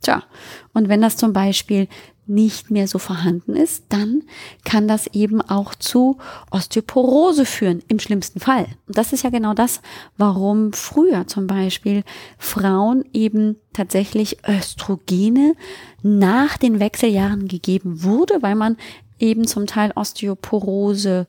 Tja, 0.00 0.24
und 0.72 0.88
wenn 0.88 1.00
das 1.00 1.16
zum 1.16 1.32
Beispiel 1.32 1.86
nicht 2.26 2.70
mehr 2.70 2.86
so 2.86 2.98
vorhanden 2.98 3.56
ist, 3.56 3.84
dann 3.88 4.22
kann 4.64 4.86
das 4.86 5.08
eben 5.08 5.40
auch 5.40 5.74
zu 5.74 6.18
Osteoporose 6.50 7.44
führen, 7.44 7.82
im 7.88 7.98
schlimmsten 7.98 8.38
Fall. 8.40 8.66
Und 8.86 8.96
das 8.96 9.12
ist 9.12 9.24
ja 9.24 9.30
genau 9.30 9.54
das, 9.54 9.80
warum 10.16 10.72
früher 10.72 11.26
zum 11.26 11.46
Beispiel 11.46 12.04
Frauen 12.38 13.04
eben 13.12 13.56
tatsächlich 13.72 14.38
Östrogene 14.48 15.54
nach 16.02 16.56
den 16.56 16.78
Wechseljahren 16.78 17.48
gegeben 17.48 18.04
wurde, 18.04 18.38
weil 18.40 18.54
man 18.54 18.76
eben 19.18 19.46
zum 19.46 19.66
Teil 19.66 19.92
Osteoporose 19.94 21.26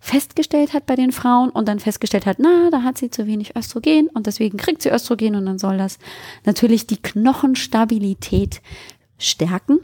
festgestellt 0.00 0.72
hat 0.72 0.86
bei 0.86 0.94
den 0.94 1.10
Frauen 1.10 1.50
und 1.50 1.66
dann 1.66 1.80
festgestellt 1.80 2.26
hat, 2.26 2.36
na, 2.38 2.70
da 2.70 2.82
hat 2.82 2.96
sie 2.98 3.10
zu 3.10 3.26
wenig 3.26 3.56
Östrogen 3.56 4.08
und 4.08 4.26
deswegen 4.26 4.56
kriegt 4.56 4.82
sie 4.82 4.90
Östrogen 4.90 5.34
und 5.34 5.46
dann 5.46 5.58
soll 5.58 5.78
das 5.78 5.98
natürlich 6.44 6.86
die 6.86 7.02
Knochenstabilität 7.02 8.60
stärken. 9.18 9.80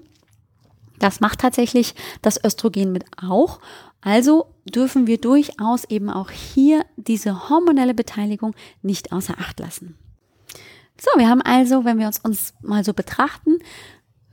Das 1.02 1.18
macht 1.18 1.40
tatsächlich 1.40 1.96
das 2.22 2.42
Östrogen 2.42 2.92
mit 2.92 3.04
auch. 3.20 3.58
Also 4.00 4.46
dürfen 4.64 5.08
wir 5.08 5.18
durchaus 5.18 5.84
eben 5.84 6.08
auch 6.08 6.30
hier 6.30 6.86
diese 6.96 7.48
hormonelle 7.48 7.92
Beteiligung 7.92 8.54
nicht 8.82 9.10
außer 9.10 9.34
Acht 9.38 9.58
lassen. 9.58 9.98
So, 10.96 11.10
wir 11.18 11.28
haben 11.28 11.42
also, 11.42 11.84
wenn 11.84 11.98
wir 11.98 12.06
uns, 12.06 12.20
uns 12.20 12.54
mal 12.62 12.84
so 12.84 12.94
betrachten, 12.94 13.58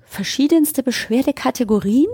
verschiedenste 0.10 0.82
Beschwerdekategorien, 0.82 2.10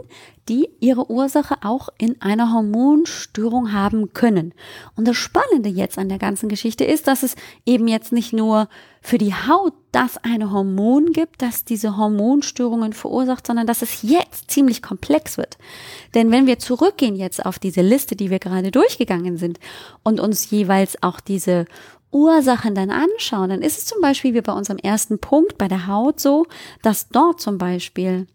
die 0.49 0.69
ihre 0.79 1.09
Ursache 1.09 1.55
auch 1.63 1.89
in 1.97 2.21
einer 2.21 2.53
Hormonstörung 2.53 3.71
haben 3.71 4.13
können. 4.13 4.53
Und 4.95 5.07
das 5.07 5.15
Spannende 5.15 5.69
jetzt 5.69 5.97
an 5.97 6.09
der 6.09 6.19
ganzen 6.19 6.49
Geschichte 6.49 6.83
ist, 6.83 7.07
dass 7.07 7.23
es 7.23 7.35
eben 7.65 7.87
jetzt 7.87 8.11
nicht 8.11 8.33
nur 8.33 8.67
für 9.01 9.17
die 9.17 9.33
Haut 9.33 9.73
das 9.91 10.17
eine 10.17 10.51
Hormon 10.51 11.13
gibt, 11.13 11.41
das 11.41 11.63
diese 11.63 11.95
Hormonstörungen 11.95 12.93
verursacht, 12.93 13.47
sondern 13.47 13.65
dass 13.65 13.81
es 13.81 14.01
jetzt 14.01 14.51
ziemlich 14.51 14.81
komplex 14.81 15.37
wird. 15.37 15.57
Denn 16.13 16.31
wenn 16.31 16.47
wir 16.47 16.59
zurückgehen 16.59 17.15
jetzt 17.15 17.45
auf 17.45 17.59
diese 17.59 17.81
Liste, 17.81 18.15
die 18.15 18.29
wir 18.29 18.39
gerade 18.39 18.71
durchgegangen 18.71 19.37
sind 19.37 19.59
und 20.03 20.19
uns 20.19 20.49
jeweils 20.49 21.01
auch 21.01 21.19
diese 21.21 21.65
Ursachen 22.15 22.75
dann 22.75 22.91
anschauen, 22.91 23.49
dann 23.49 23.61
ist 23.61 23.77
es 23.77 23.85
zum 23.85 23.99
Beispiel 24.01 24.33
wie 24.33 24.41
bei 24.41 24.53
unserem 24.53 24.79
ersten 24.79 25.19
Punkt 25.19 25.57
bei 25.57 25.67
der 25.67 25.87
Haut 25.87 26.21
so, 26.21 26.45
dass 26.81 27.09
dort 27.09 27.41
zum 27.41 27.57
Beispiel 27.57 28.25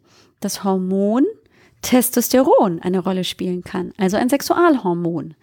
das 0.40 0.64
Hormon 0.64 1.25
Testosteron 1.80 2.80
eine 2.82 2.99
Rolle 2.99 3.25
spielen 3.25 3.64
kann, 3.64 3.92
also 3.96 4.18
ein 4.18 4.28
Sexualhormon. 4.28 5.34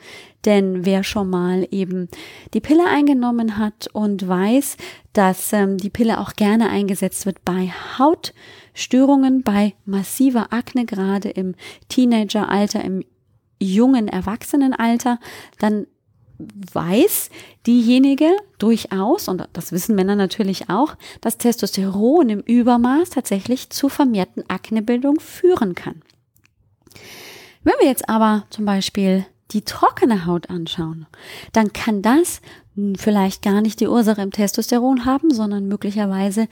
Denn 0.46 0.86
wer 0.86 1.04
schon 1.04 1.32
mal 1.32 1.68
eben 1.72 2.10
die 2.54 2.62
Pille 2.62 2.86
eingenommen 2.86 3.58
hat 3.58 3.88
und 3.92 4.28
weiß, 4.28 4.78
dass 5.14 5.52
ähm, 5.52 5.78
die 5.78 5.90
Pille 5.90 6.20
auch 6.20 6.34
gerne 6.34 6.70
eingesetzt 6.70 7.26
wird 7.26 7.44
bei 7.44 7.74
Hautstörungen, 7.98 9.42
bei 9.42 9.74
massiver 9.86 10.54
Akne, 10.54 10.86
gerade 10.86 11.30
im 11.30 11.56
Teenageralter, 11.90 12.84
im 12.86 13.04
jungen 13.60 14.08
Erwachsenenalter, 14.08 15.20
dann 15.58 15.88
weiß 16.40 17.30
diejenige 17.66 18.30
durchaus, 18.60 19.28
und 19.28 19.48
das 19.54 19.72
wissen 19.72 19.96
Männer 19.96 20.16
natürlich 20.16 20.70
auch, 20.70 20.96
dass 21.22 21.38
Testosteron 21.38 22.30
im 22.30 22.40
Übermaß 22.42 23.10
tatsächlich 23.10 23.70
zu 23.70 23.90
vermehrten 23.90 24.44
Aknebildung 24.50 25.20
führen 25.20 25.76
kann. 25.76 26.02
Wenn 27.64 27.76
wir 27.80 27.88
jetzt 27.88 28.08
aber 28.08 28.46
zum 28.50 28.66
Beispiel 28.66 29.26
die 29.52 29.64
trockene 29.64 30.26
Haut 30.26 30.50
anschauen, 30.50 31.06
dann 31.54 31.74
kann 31.74 32.02
das 32.02 32.42
vielleicht 32.96 33.42
gar 33.42 33.62
nicht 33.62 33.80
die 33.80 33.88
Ursache 33.88 34.22
im 34.22 34.32
Testosteron 34.32 35.06
haben, 35.06 35.34
sondern 35.34 35.68
möglicherweise 35.68 36.48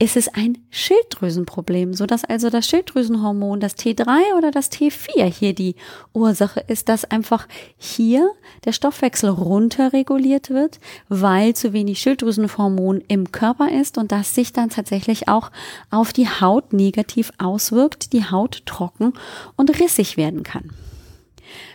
ist 0.00 0.16
es 0.16 0.28
ein 0.28 0.58
Schilddrüsenproblem, 0.70 1.92
so 1.92 2.06
dass 2.06 2.24
also 2.24 2.50
das 2.50 2.68
Schilddrüsenhormon, 2.68 3.58
das 3.58 3.76
T3 3.76 4.36
oder 4.36 4.52
das 4.52 4.70
T4 4.70 5.24
hier 5.24 5.54
die 5.54 5.74
Ursache 6.12 6.60
ist, 6.68 6.88
dass 6.88 7.04
einfach 7.04 7.48
hier 7.76 8.30
der 8.64 8.72
Stoffwechsel 8.72 9.28
runterreguliert 9.28 10.50
wird, 10.50 10.78
weil 11.08 11.54
zu 11.54 11.72
wenig 11.72 11.98
Schilddrüsenhormon 11.98 13.02
im 13.08 13.32
Körper 13.32 13.72
ist 13.72 13.98
und 13.98 14.12
das 14.12 14.36
sich 14.36 14.52
dann 14.52 14.70
tatsächlich 14.70 15.26
auch 15.26 15.50
auf 15.90 16.12
die 16.12 16.28
Haut 16.28 16.72
negativ 16.72 17.32
auswirkt, 17.38 18.12
die 18.12 18.24
Haut 18.24 18.62
trocken 18.66 19.14
und 19.56 19.80
rissig 19.80 20.16
werden 20.16 20.44
kann. 20.44 20.70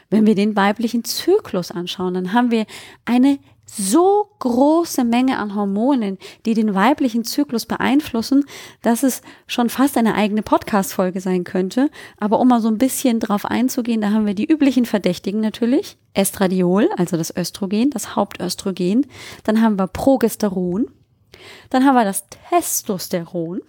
Wenn 0.10 0.26
wir 0.26 0.36
den 0.36 0.56
weiblichen 0.56 1.04
Zyklus 1.04 1.72
anschauen, 1.72 2.14
dann 2.14 2.34
haben 2.34 2.52
wir 2.52 2.68
eine 3.04 3.40
so 3.76 4.30
große 4.40 5.04
Menge 5.04 5.38
an 5.38 5.56
Hormonen, 5.56 6.18
die 6.46 6.54
den 6.54 6.76
weiblichen 6.76 7.24
Zyklus 7.24 7.66
beeinflussen, 7.66 8.46
dass 8.82 9.04
es 9.04 9.22
schon 9.48 9.70
fast 9.70 9.98
eine 9.98 10.16
eigene 10.16 10.44
Podcast-Folge 10.44 11.22
sein 11.22 11.44
könnte. 11.44 11.90
Aber 12.20 12.40
um 12.40 12.48
mal 12.48 12.62
so 12.62 12.68
ein 12.68 12.78
bisschen 12.78 13.20
drauf 13.20 13.46
einzugehen, 13.46 14.02
da 14.02 14.12
haben 14.12 14.26
wir 14.26 14.36
die 14.36 14.52
üblichen 14.52 14.86
Verdächtigen 14.86 15.42
natürlich. 15.42 15.98
Estradiol, 16.14 16.90
also 16.98 17.18
das 17.18 17.36
Östrogen, 17.36 17.90
das 17.90 18.16
Hauptöstrogen. 18.16 19.08
Dann 19.44 19.62
haben 19.62 19.80
wir 19.80 19.88
Progesteron. 19.88 20.88
Dann 21.70 21.86
haben 21.86 21.96
wir 21.96 22.06
das 22.06 22.26
Testosteron. 22.50 23.62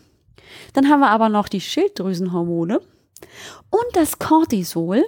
Dann 0.75 0.89
haben 0.89 1.01
wir 1.01 1.11
aber 1.11 1.29
noch 1.29 1.49
die 1.49 1.61
Schilddrüsenhormone 1.61 2.81
und 3.71 3.87
das 3.95 4.19
Cortisol. 4.19 5.05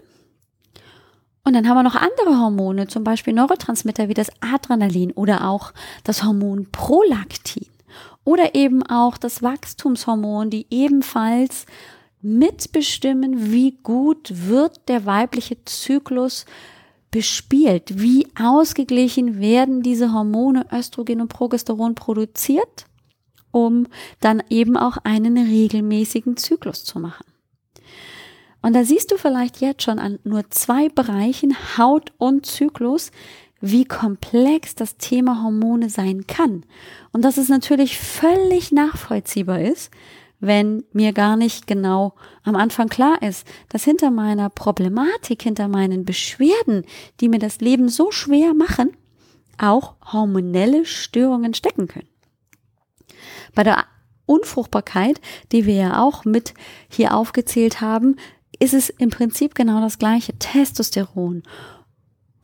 Und 1.47 1.53
dann 1.53 1.69
haben 1.69 1.77
wir 1.77 1.85
noch 1.85 1.95
andere 1.95 2.41
Hormone, 2.41 2.89
zum 2.89 3.05
Beispiel 3.05 3.33
Neurotransmitter 3.33 4.09
wie 4.09 4.15
das 4.15 4.33
Adrenalin 4.41 5.13
oder 5.13 5.49
auch 5.49 5.73
das 6.03 6.25
Hormon 6.25 6.73
Prolaktin 6.73 7.69
oder 8.25 8.57
eben 8.57 8.83
auch 8.83 9.17
das 9.17 9.45
Wachstumshormon, 9.45 10.51
die 10.51 10.67
ebenfalls 10.71 11.67
mitbestimmen, 12.21 13.53
wie 13.53 13.79
gut 13.85 14.49
wird 14.49 14.89
der 14.89 15.07
weibliche 15.07 15.65
Zyklus 15.65 16.47
bespielt, 17.13 18.03
wie 18.03 18.27
ausgeglichen 18.37 19.39
werden 19.39 19.83
diese 19.83 20.13
Hormone 20.13 20.67
Östrogen 20.73 21.21
und 21.21 21.29
Progesteron 21.29 21.95
produziert, 21.95 22.87
um 23.53 23.87
dann 24.19 24.43
eben 24.51 24.77
auch 24.77 24.97
einen 25.05 25.39
regelmäßigen 25.39 26.37
Zyklus 26.37 26.83
zu 26.83 26.99
machen. 26.99 27.36
Und 28.67 28.73
da 28.73 28.83
siehst 28.83 29.13
du 29.13 29.17
vielleicht 29.17 29.61
jetzt 29.61 29.85
schon 29.85 30.01
an 30.01 30.19
nur 30.25 30.51
zwei 30.51 30.89
Bereichen, 30.89 31.55
Haut 31.79 32.13
und 32.19 32.47
Zyklus, 32.47 33.13
wie 33.61 33.85
komplex 33.85 34.75
das 34.75 34.97
Thema 34.97 35.45
Hormone 35.45 35.89
sein 35.89 36.27
kann. 36.27 36.65
Und 37.13 37.25
dass 37.25 37.37
es 37.37 37.49
natürlich 37.49 37.97
völlig 37.97 38.73
nachvollziehbar 38.73 39.61
ist, 39.61 39.93
wenn 40.41 40.83
mir 40.93 41.13
gar 41.13 41.37
nicht 41.37 41.69
genau 41.69 42.15
am 42.43 42.57
Anfang 42.57 42.89
klar 42.89 43.23
ist, 43.23 43.47
dass 43.69 43.85
hinter 43.85 44.11
meiner 44.11 44.51
Problematik, 44.51 45.43
hinter 45.43 45.69
meinen 45.69 46.05
Beschwerden, 46.05 46.85
die 47.21 47.29
mir 47.29 47.39
das 47.39 47.61
Leben 47.61 47.89
so 47.89 48.11
schwer 48.11 48.53
machen, 48.53 48.97
auch 49.59 49.95
hormonelle 50.13 50.87
Störungen 50.87 51.55
stecken 51.55 51.87
können. 51.87 52.09
Bei 53.55 53.63
der 53.63 53.85
Unfruchtbarkeit, 54.27 55.21
die 55.53 55.67
wir 55.67 55.75
ja 55.75 56.03
auch 56.03 56.25
mit 56.25 56.53
hier 56.89 57.15
aufgezählt 57.15 57.81
haben, 57.81 58.17
ist 58.59 58.75
es 58.75 58.91
im 58.91 59.11
Prinzip 59.11 59.55
genau 59.55 59.81
das 59.81 59.99
gleiche. 59.99 60.39
Testosteron, 60.39 61.43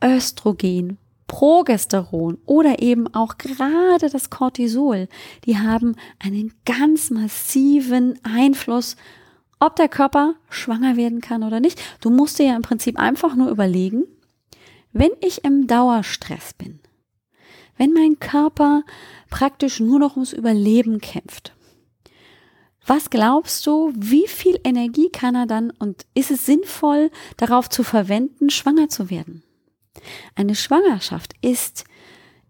Östrogen, 0.03 0.97
Progesteron 1.27 2.37
oder 2.45 2.81
eben 2.81 3.13
auch 3.13 3.37
gerade 3.37 4.09
das 4.09 4.29
Cortisol, 4.29 5.07
die 5.45 5.57
haben 5.57 5.95
einen 6.19 6.53
ganz 6.65 7.09
massiven 7.09 8.19
Einfluss, 8.23 8.97
ob 9.59 9.75
der 9.77 9.87
Körper 9.87 10.35
schwanger 10.49 10.97
werden 10.97 11.21
kann 11.21 11.43
oder 11.43 11.59
nicht. 11.59 11.81
Du 12.01 12.09
musst 12.09 12.37
dir 12.39 12.47
ja 12.47 12.55
im 12.55 12.61
Prinzip 12.61 12.99
einfach 12.99 13.35
nur 13.35 13.49
überlegen, 13.49 14.03
wenn 14.91 15.11
ich 15.21 15.43
im 15.43 15.67
Dauerstress 15.67 16.53
bin, 16.53 16.79
wenn 17.77 17.93
mein 17.93 18.19
Körper 18.19 18.83
praktisch 19.29 19.79
nur 19.79 19.99
noch 19.99 20.15
ums 20.15 20.33
Überleben 20.33 20.99
kämpft, 20.99 21.55
was 22.85 23.09
glaubst 23.09 23.65
du, 23.65 23.93
wie 23.95 24.27
viel 24.27 24.59
Energie 24.63 25.09
kann 25.09 25.35
er 25.35 25.45
dann 25.45 25.71
und 25.71 26.05
ist 26.13 26.31
es 26.31 26.45
sinnvoll, 26.45 27.11
darauf 27.37 27.69
zu 27.69 27.83
verwenden, 27.83 28.49
schwanger 28.49 28.89
zu 28.89 29.09
werden? 29.09 29.43
Eine 30.35 30.55
Schwangerschaft 30.55 31.33
ist 31.41 31.85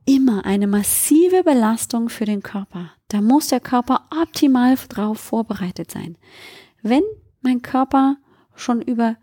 immer 0.05 0.45
eine 0.45 0.67
massive 0.67 1.43
Belastung 1.43 2.09
für 2.09 2.25
den 2.25 2.41
Körper. 2.41 2.91
Da 3.09 3.21
muss 3.21 3.47
der 3.47 3.59
Körper 3.59 4.05
optimal 4.21 4.75
darauf 4.89 5.19
vorbereitet 5.19 5.91
sein. 5.91 6.17
Wenn 6.81 7.03
mein 7.41 7.61
Körper 7.61 8.17
schon 8.55 8.81
über 8.81 9.17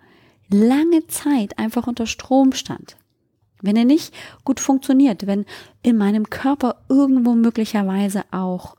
lange 0.48 1.06
Zeit 1.06 1.58
einfach 1.58 1.86
unter 1.86 2.06
Strom 2.06 2.52
stand, 2.52 2.96
wenn 3.62 3.76
er 3.76 3.84
nicht 3.84 4.14
gut 4.44 4.60
funktioniert, 4.60 5.26
wenn 5.26 5.44
in 5.82 5.96
meinem 5.96 6.30
Körper 6.30 6.82
irgendwo 6.88 7.34
möglicherweise 7.34 8.24
auch 8.30 8.76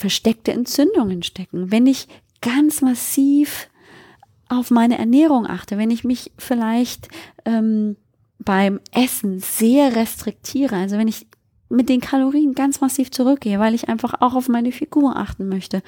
versteckte 0.00 0.52
Entzündungen 0.52 1.22
stecken, 1.22 1.70
wenn 1.70 1.86
ich 1.86 2.08
ganz 2.40 2.80
massiv 2.80 3.68
auf 4.48 4.70
meine 4.70 4.98
Ernährung 4.98 5.46
achte, 5.46 5.76
wenn 5.76 5.90
ich 5.90 6.04
mich 6.04 6.32
vielleicht 6.38 7.08
ähm, 7.44 7.96
beim 8.38 8.80
Essen 8.92 9.40
sehr 9.40 9.94
restriktiere, 9.94 10.74
also 10.74 10.96
wenn 10.96 11.06
ich 11.06 11.26
mit 11.68 11.88
den 11.88 12.00
Kalorien 12.00 12.54
ganz 12.54 12.80
massiv 12.80 13.12
zurückgehe, 13.12 13.60
weil 13.60 13.74
ich 13.74 13.88
einfach 13.88 14.14
auch 14.20 14.34
auf 14.34 14.48
meine 14.48 14.72
Figur 14.72 15.16
achten 15.16 15.48
möchte. 15.48 15.82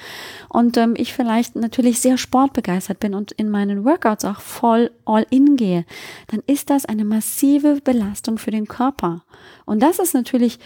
Und 0.49 0.77
ähm, 0.77 0.95
ich 0.97 1.13
vielleicht 1.13 1.57
natürlich 1.57 1.99
sehr 1.99 2.19
sportbegeistert 2.19 3.01
bin 3.01 3.15
und 3.15 3.33
in 3.33 3.51
meinen 3.51 3.85
Workouts 3.85 4.25
auch 4.25 4.41
voll 4.41 4.93
all 5.07 5.27
in 5.31 5.57
gehe, 5.57 5.85
dann 6.29 6.41
ist 6.47 6.71
das 6.71 6.85
eine 6.85 7.05
massive 7.05 7.81
Belastung 7.83 8.39
für 8.39 8.53
den 8.53 8.69
Körper. 8.69 9.25
Und 9.65 9.83
das 9.83 9.99
ist 9.99 10.15
natürlich 10.15 10.61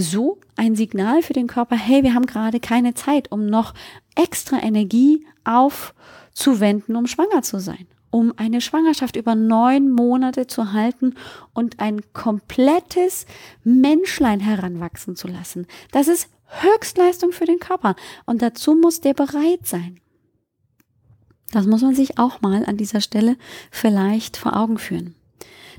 so 0.00 0.38
ein 0.56 0.76
Signal 0.76 1.22
für 1.22 1.32
den 1.32 1.46
Körper, 1.46 1.76
hey, 1.76 2.02
wir 2.02 2.14
haben 2.14 2.26
gerade 2.26 2.60
keine 2.60 2.94
Zeit, 2.94 3.30
um 3.30 3.46
noch 3.46 3.74
extra 4.14 4.62
Energie 4.62 5.26
aufzuwenden, 5.44 6.96
um 6.96 7.06
schwanger 7.06 7.42
zu 7.42 7.60
sein 7.60 7.86
um 8.10 8.34
eine 8.36 8.60
Schwangerschaft 8.60 9.16
über 9.16 9.34
neun 9.34 9.90
Monate 9.90 10.46
zu 10.46 10.72
halten 10.72 11.14
und 11.54 11.80
ein 11.80 12.00
komplettes 12.12 13.26
Menschlein 13.62 14.40
heranwachsen 14.40 15.16
zu 15.16 15.28
lassen. 15.28 15.66
Das 15.92 16.08
ist 16.08 16.28
Höchstleistung 16.46 17.32
für 17.32 17.44
den 17.44 17.60
Körper 17.60 17.94
und 18.26 18.42
dazu 18.42 18.74
muss 18.74 19.00
der 19.00 19.14
bereit 19.14 19.64
sein. 19.64 20.00
Das 21.52 21.66
muss 21.66 21.82
man 21.82 21.94
sich 21.94 22.18
auch 22.18 22.40
mal 22.42 22.64
an 22.64 22.76
dieser 22.76 23.00
Stelle 23.00 23.36
vielleicht 23.70 24.36
vor 24.36 24.56
Augen 24.56 24.78
führen. 24.78 25.14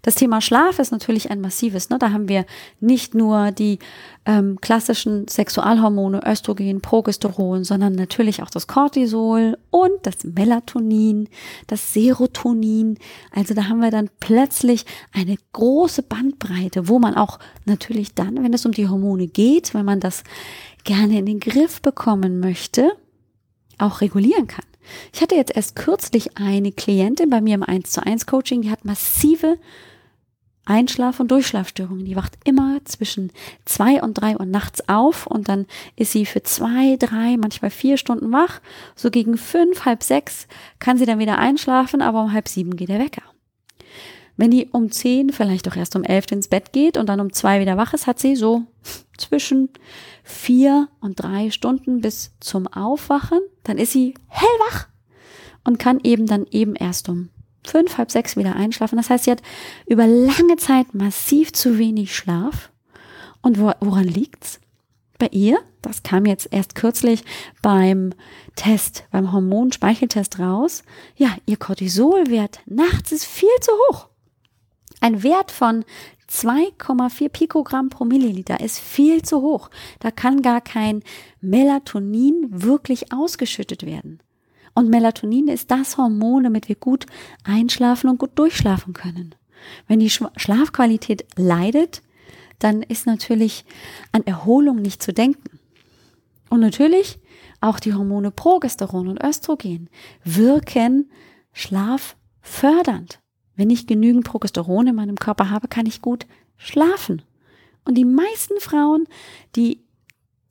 Das 0.02 0.16
Thema 0.16 0.42
Schlaf 0.42 0.80
ist 0.80 0.92
natürlich 0.92 1.30
ein 1.30 1.42
massives. 1.42 1.90
Ne? 1.90 2.00
Da 2.00 2.12
haben 2.12 2.28
wir 2.28 2.46
nicht 2.80 3.14
nur 3.14 3.52
die 3.52 3.80
ähm, 4.26 4.60
klassischen 4.60 5.28
Sexualhormone 5.28 6.22
Östrogen, 6.26 6.82
Progesteron, 6.82 7.64
sondern 7.64 7.94
natürlich 7.94 8.42
auch 8.42 8.50
das 8.50 8.68
Cortisol 8.68 9.58
und 9.70 9.92
das 10.04 10.24
Melatonin, 10.24 11.30
das 11.68 11.94
Serotonin. 11.94 12.98
Also 13.32 13.54
da 13.54 13.68
haben 13.68 13.80
wir 13.80 13.92
dann 13.92 14.10
plötzlich 14.20 14.86
eine 15.14 15.36
große 15.54 16.04
Bandbreite, 16.04 16.88
wo 16.88 16.98
man 16.98 17.16
auch 17.16 17.38
natürlich 17.66 18.16
dann, 18.16 18.44
wenn 18.44 18.54
es 18.54 18.66
um 18.66 18.72
die 18.72 18.88
Hormone 18.88 19.28
geht, 19.28 19.74
wenn 19.74 19.86
man 19.86 20.00
das 20.00 20.24
gerne 20.84 21.20
in 21.20 21.28
den 21.28 21.40
Griff 21.40 21.82
bekommen 21.82 22.40
möchte, 22.40 22.92
auch 23.78 24.02
regulieren 24.02 24.48
kann. 24.48 24.66
Ich 25.14 25.22
hatte 25.22 25.36
jetzt 25.36 25.56
erst 25.56 25.76
kürzlich 25.76 26.38
eine 26.38 26.72
Klientin 26.72 27.30
bei 27.30 27.40
mir 27.40 27.56
im 27.56 27.64
1 27.64 27.92
zu 27.92 28.04
1 28.04 28.26
Coaching, 28.26 28.64
die 28.64 28.72
hat 28.72 28.84
massive 28.84 29.58
Einschlaf- 30.66 31.20
und 31.20 31.32
Durchschlafstörungen. 31.32 32.06
Die 32.06 32.16
wacht 32.16 32.38
immer 32.44 32.80
zwischen 32.86 33.32
zwei 33.66 34.02
und 34.02 34.16
drei 34.16 34.38
Uhr 34.38 34.46
nachts 34.46 34.88
auf 34.88 35.28
und 35.28 35.50
dann 35.50 35.66
ist 35.96 36.12
sie 36.12 36.26
für 36.26 36.44
zwei, 36.44 36.98
drei, 36.98 37.38
manchmal 37.38 37.72
vier 37.72 37.98
Stunden 37.98 38.32
wach. 38.32 38.62
So 38.96 39.10
gegen 39.10 39.38
fünf, 39.38 39.86
halb 39.86 40.04
sechs 40.04 40.48
kann 40.80 40.98
sie 40.98 41.06
dann 41.06 41.20
wieder 41.20 41.40
einschlafen, 41.40 42.02
aber 42.02 42.24
um 42.24 42.34
halb 42.34 42.48
sieben 42.48 42.76
geht 42.76 42.90
der 42.90 43.00
Wecker. 43.00 43.24
Wenn 44.38 44.52
die 44.52 44.70
um 44.72 44.92
zehn, 44.92 45.32
vielleicht 45.32 45.68
auch 45.68 45.76
erst 45.76 45.96
um 45.96 46.04
elf 46.04 46.32
ins 46.32 46.48
Bett 46.48 46.72
geht 46.72 46.98
und 46.98 47.10
dann 47.10 47.20
um 47.20 47.34
zwei 47.34 47.60
wieder 47.60 47.78
wach 47.78 47.94
ist, 47.94 48.08
hat 48.08 48.20
sie 48.20 48.36
so 48.36 48.64
zwischen 49.18 49.70
vier 50.24 50.88
und 51.00 51.22
drei 51.22 51.52
Stunden 51.52 52.02
bis 52.02 52.32
zum 52.40 52.68
Aufwachen. 52.68 53.40
Dann 53.64 53.78
ist 53.78 53.92
sie 53.92 54.14
hellwach 54.28 54.88
und 55.64 55.80
kann 55.80 56.00
eben 56.04 56.28
dann 56.28 56.46
eben 56.50 56.76
erst 56.76 57.10
um 57.10 57.30
fünf, 57.66 57.98
halb 57.98 58.12
sechs 58.12 58.36
wieder 58.36 58.56
einschlafen. 58.56 58.98
Das 58.98 59.10
heißt, 59.10 59.26
sie 59.26 59.32
hat 59.32 59.42
über 59.88 60.08
lange 60.08 60.58
Zeit 60.58 60.94
massiv 60.94 61.54
zu 61.54 61.78
wenig 61.78 62.16
Schlaf. 62.16 62.72
Und 63.42 63.60
woran 63.60 64.06
liegt's? 64.06 64.60
Bei 65.18 65.28
ihr, 65.32 65.60
das 65.84 66.02
kam 66.02 66.26
jetzt 66.26 66.48
erst 66.52 66.74
kürzlich 66.74 67.24
beim 67.62 68.14
Test, 68.56 69.06
beim 69.12 69.32
Hormonspeicheltest 69.32 70.40
raus. 70.40 70.84
Ja, 71.16 71.36
ihr 71.46 71.58
Cortisolwert 71.58 72.60
nachts 72.66 73.12
ist 73.12 73.26
viel 73.26 73.50
zu 73.62 73.72
hoch. 73.72 74.08
Ein 75.00 75.22
Wert 75.22 75.52
von 75.52 75.86
2,4 76.30 77.30
Pikogramm 77.30 77.90
pro 77.90 78.06
Milliliter 78.06 78.62
ist 78.62 78.80
viel 78.80 79.22
zu 79.22 79.42
hoch. 79.42 79.70
Da 80.00 80.12
kann 80.12 80.42
gar 80.42 80.62
kein 80.62 81.04
Melatonin 81.42 82.48
wirklich 82.50 83.12
ausgeschüttet 83.12 83.86
werden. 83.86 84.22
Und 84.74 84.90
Melatonin 84.90 85.48
ist 85.48 85.72
das 85.72 85.98
Hormon, 85.98 86.44
damit 86.44 86.70
wir 86.70 86.76
gut 86.76 87.06
einschlafen 87.44 88.10
und 88.10 88.20
gut 88.20 88.32
durchschlafen 88.36 88.94
können. 88.94 89.36
Wenn 89.88 90.00
die 90.00 90.10
Schlafqualität 90.10 91.26
leidet, 91.36 92.02
dann 92.60 92.84
ist 92.84 93.06
natürlich 93.06 93.66
an 94.12 94.26
Erholung 94.26 94.82
nicht 94.82 95.04
zu 95.04 95.14
denken. 95.14 95.60
Und 96.50 96.60
natürlich 96.60 97.20
auch 97.60 97.80
die 97.80 97.94
Hormone 97.94 98.32
Progesteron 98.32 99.08
und 99.08 99.24
Östrogen 99.24 99.90
wirken 100.24 101.10
schlaffördernd. 101.54 103.20
Wenn 103.56 103.70
ich 103.70 103.88
genügend 103.88 104.26
Progesteron 104.26 104.88
in 104.88 104.96
meinem 104.96 105.18
Körper 105.18 105.50
habe, 105.50 105.68
kann 105.68 105.86
ich 105.86 106.02
gut 106.02 106.26
schlafen. 106.58 107.22
Und 107.86 107.96
die 107.96 108.06
meisten 108.06 108.60
Frauen, 108.60 109.06
die 109.56 109.84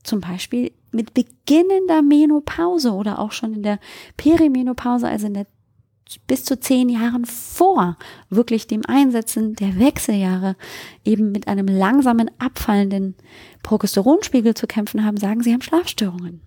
zum 0.03 0.21
Beispiel 0.21 0.73
mit 0.93 1.15
beginnender 1.15 2.03
Menopause 2.03 2.93
oder 2.93 3.19
auch 3.19 3.33
schon 3.33 3.55
in 3.55 3.63
der 3.63 3.79
Perimenopause, 4.17 5.09
also 5.09 5.27
in 5.27 5.35
der 5.35 5.47
bis 6.27 6.45
zu 6.45 6.59
zehn 6.59 6.89
Jahren 6.89 7.25
vor 7.25 7.97
wirklich 8.31 8.67
dem 8.67 8.83
Einsetzen 8.87 9.55
der 9.55 9.79
Wechseljahre 9.79 10.57
eben 11.05 11.31
mit 11.31 11.47
einem 11.47 11.67
langsamen 11.69 12.31
abfallenden 12.39 13.15
Progesteronspiegel 13.63 14.55
zu 14.55 14.67
kämpfen 14.67 15.05
haben, 15.05 15.17
sagen, 15.19 15.43
sie 15.43 15.53
haben 15.53 15.63
Schlafstörungen. 15.63 16.41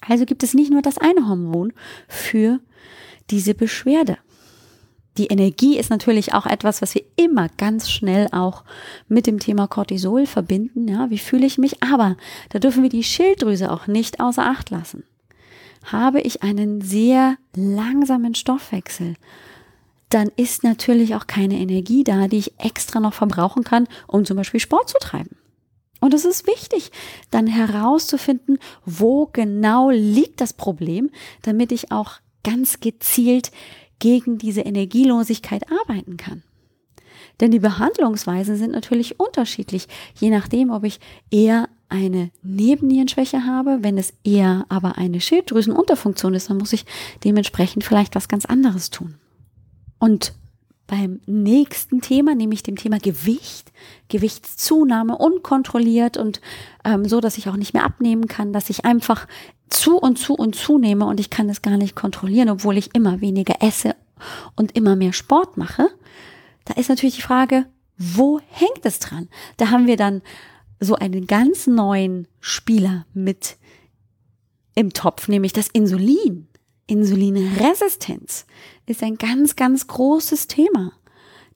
Also 0.00 0.26
gibt 0.26 0.42
es 0.42 0.54
nicht 0.54 0.70
nur 0.70 0.82
das 0.82 0.98
eine 0.98 1.26
Hormon 1.26 1.72
für 2.06 2.60
diese 3.30 3.54
Beschwerde 3.54 4.18
die 5.16 5.26
Energie 5.26 5.78
ist 5.78 5.90
natürlich 5.90 6.34
auch 6.34 6.46
etwas, 6.46 6.82
was 6.82 6.94
wir 6.94 7.04
immer 7.16 7.48
ganz 7.56 7.90
schnell 7.90 8.28
auch 8.32 8.64
mit 9.08 9.26
dem 9.26 9.38
Thema 9.38 9.68
Cortisol 9.68 10.26
verbinden. 10.26 10.88
Ja, 10.88 11.08
wie 11.10 11.18
fühle 11.18 11.46
ich 11.46 11.56
mich? 11.56 11.82
Aber 11.82 12.16
da 12.50 12.58
dürfen 12.58 12.82
wir 12.82 12.90
die 12.90 13.04
Schilddrüse 13.04 13.70
auch 13.70 13.86
nicht 13.86 14.20
außer 14.20 14.44
Acht 14.44 14.70
lassen. 14.70 15.04
Habe 15.84 16.20
ich 16.20 16.42
einen 16.42 16.80
sehr 16.80 17.36
langsamen 17.54 18.34
Stoffwechsel, 18.34 19.14
dann 20.14 20.30
ist 20.36 20.62
natürlich 20.62 21.16
auch 21.16 21.26
keine 21.26 21.58
Energie 21.58 22.04
da, 22.04 22.28
die 22.28 22.38
ich 22.38 22.60
extra 22.60 23.00
noch 23.00 23.14
verbrauchen 23.14 23.64
kann, 23.64 23.88
um 24.06 24.24
zum 24.24 24.36
Beispiel 24.36 24.60
Sport 24.60 24.88
zu 24.88 24.98
treiben. 25.00 25.36
Und 26.00 26.14
es 26.14 26.24
ist 26.24 26.46
wichtig, 26.46 26.92
dann 27.30 27.46
herauszufinden, 27.46 28.58
wo 28.84 29.26
genau 29.32 29.90
liegt 29.90 30.40
das 30.40 30.52
Problem, 30.52 31.10
damit 31.42 31.72
ich 31.72 31.90
auch 31.90 32.20
ganz 32.44 32.78
gezielt 32.78 33.50
gegen 33.98 34.38
diese 34.38 34.62
Energielosigkeit 34.62 35.64
arbeiten 35.70 36.16
kann. 36.16 36.42
Denn 37.40 37.50
die 37.50 37.58
Behandlungsweisen 37.58 38.56
sind 38.56 38.72
natürlich 38.72 39.18
unterschiedlich, 39.18 39.88
je 40.14 40.30
nachdem, 40.30 40.70
ob 40.70 40.84
ich 40.84 41.00
eher 41.30 41.68
eine 41.88 42.30
Nebennierenschwäche 42.42 43.44
habe. 43.44 43.78
Wenn 43.82 43.98
es 43.98 44.14
eher 44.24 44.66
aber 44.68 44.98
eine 44.98 45.20
Schilddrüsenunterfunktion 45.20 46.34
ist, 46.34 46.50
dann 46.50 46.58
muss 46.58 46.72
ich 46.72 46.86
dementsprechend 47.22 47.84
vielleicht 47.84 48.14
was 48.14 48.28
ganz 48.28 48.44
anderes 48.44 48.90
tun. 48.90 49.16
Und 49.98 50.34
beim 50.86 51.20
nächsten 51.24 52.02
Thema, 52.02 52.34
nämlich 52.34 52.62
dem 52.62 52.76
Thema 52.76 52.98
Gewicht, 52.98 53.72
Gewichtszunahme 54.08 55.16
unkontrolliert 55.16 56.18
und 56.18 56.40
ähm, 56.84 57.06
so, 57.06 57.20
dass 57.20 57.38
ich 57.38 57.48
auch 57.48 57.56
nicht 57.56 57.72
mehr 57.72 57.84
abnehmen 57.84 58.26
kann, 58.28 58.52
dass 58.52 58.68
ich 58.68 58.84
einfach 58.84 59.26
zu 59.70 59.98
und 59.98 60.18
zu 60.18 60.34
und 60.34 60.54
zunehme 60.54 61.06
und 61.06 61.20
ich 61.20 61.30
kann 61.30 61.48
es 61.48 61.62
gar 61.62 61.76
nicht 61.76 61.94
kontrollieren, 61.94 62.50
obwohl 62.50 62.76
ich 62.76 62.94
immer 62.94 63.20
weniger 63.20 63.56
esse 63.60 63.96
und 64.56 64.76
immer 64.76 64.96
mehr 64.96 65.12
Sport 65.12 65.56
mache, 65.56 65.88
da 66.64 66.74
ist 66.74 66.88
natürlich 66.88 67.16
die 67.16 67.22
Frage, 67.22 67.66
wo 67.96 68.40
hängt 68.48 68.84
es 68.84 68.98
dran? 68.98 69.28
Da 69.56 69.70
haben 69.70 69.86
wir 69.86 69.96
dann 69.96 70.22
so 70.80 70.94
einen 70.96 71.26
ganz 71.26 71.66
neuen 71.66 72.26
Spieler 72.40 73.06
mit 73.14 73.56
im 74.74 74.92
Topf, 74.92 75.28
nämlich 75.28 75.52
das 75.52 75.68
Insulin. 75.68 76.48
Insulinresistenz 76.86 78.46
ist 78.86 79.02
ein 79.02 79.16
ganz, 79.16 79.56
ganz 79.56 79.86
großes 79.86 80.48
Thema. 80.48 80.92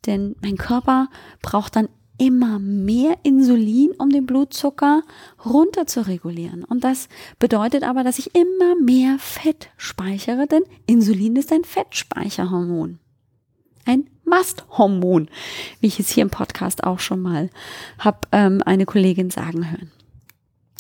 Denn 0.07 0.37
mein 0.41 0.57
Körper 0.57 1.09
braucht 1.43 1.77
dann 1.77 1.89
immer 2.19 2.59
mehr 2.59 3.17
Insulin, 3.23 3.93
um 3.99 4.11
den 4.11 4.27
Blutzucker 4.27 5.03
runter 5.45 5.87
zu 5.87 6.07
regulieren. 6.07 6.65
Und 6.65 6.85
das 6.85 7.09
bedeutet 7.39 7.85
aber, 7.85 8.05
dass 8.05 8.19
ich 8.19 8.35
immer 8.35 8.75
mehr 8.81 9.19
Fett 9.19 9.71
speichere, 9.77 10.47
denn 10.47 10.63
Insulin 10.87 11.37
ist 11.37 11.53
ein 11.53 11.65
Fettspeicherhormon. 11.65 12.99
Ein 13.87 14.11
Masthormon, 14.25 15.29
wie 15.81 15.87
ich 15.87 15.99
es 15.99 16.11
hier 16.11 16.23
im 16.23 16.31
Podcast 16.31 16.85
auch 16.85 16.99
schon 16.99 17.23
mal 17.23 17.49
habe 17.99 18.19
ähm, 18.33 18.63
eine 18.67 18.85
Kollegin 18.85 19.31
sagen 19.31 19.71
hören. 19.71 19.91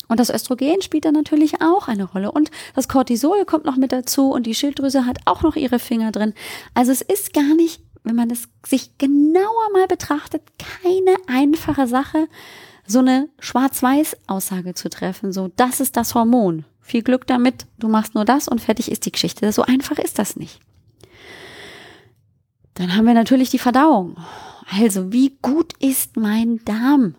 Und 0.08 0.20
das 0.20 0.30
Östrogen 0.30 0.80
spielt 0.82 1.04
da 1.04 1.12
natürlich 1.12 1.60
auch 1.60 1.86
eine 1.86 2.04
Rolle. 2.04 2.32
Und 2.32 2.50
das 2.74 2.88
Cortisol 2.88 3.44
kommt 3.44 3.66
noch 3.66 3.76
mit 3.76 3.92
dazu 3.92 4.30
und 4.30 4.46
die 4.46 4.54
Schilddrüse 4.54 5.06
hat 5.06 5.18
auch 5.26 5.42
noch 5.42 5.54
ihre 5.54 5.78
Finger 5.78 6.12
drin. 6.12 6.32
Also 6.74 6.92
es 6.92 7.02
ist 7.02 7.34
gar 7.34 7.54
nicht 7.54 7.82
wenn 8.08 8.16
man 8.16 8.30
es 8.30 8.48
sich 8.66 8.96
genauer 8.98 9.72
mal 9.72 9.86
betrachtet, 9.86 10.42
keine 10.58 11.16
einfache 11.26 11.86
Sache, 11.86 12.26
so 12.86 13.00
eine 13.00 13.28
Schwarz-Weiß-Aussage 13.38 14.74
zu 14.74 14.88
treffen. 14.88 15.32
So, 15.32 15.52
das 15.56 15.80
ist 15.80 15.96
das 15.96 16.14
Hormon. 16.14 16.64
Viel 16.80 17.02
Glück 17.02 17.26
damit, 17.26 17.66
du 17.78 17.88
machst 17.88 18.14
nur 18.14 18.24
das 18.24 18.48
und 18.48 18.62
fertig 18.62 18.90
ist 18.90 19.04
die 19.04 19.12
Geschichte. 19.12 19.52
So 19.52 19.62
einfach 19.62 19.98
ist 19.98 20.18
das 20.18 20.36
nicht. 20.36 20.58
Dann 22.74 22.96
haben 22.96 23.06
wir 23.06 23.14
natürlich 23.14 23.50
die 23.50 23.58
Verdauung. 23.58 24.16
Also, 24.70 25.12
wie 25.12 25.36
gut 25.42 25.74
ist 25.80 26.16
mein 26.16 26.64
Darm? 26.64 27.14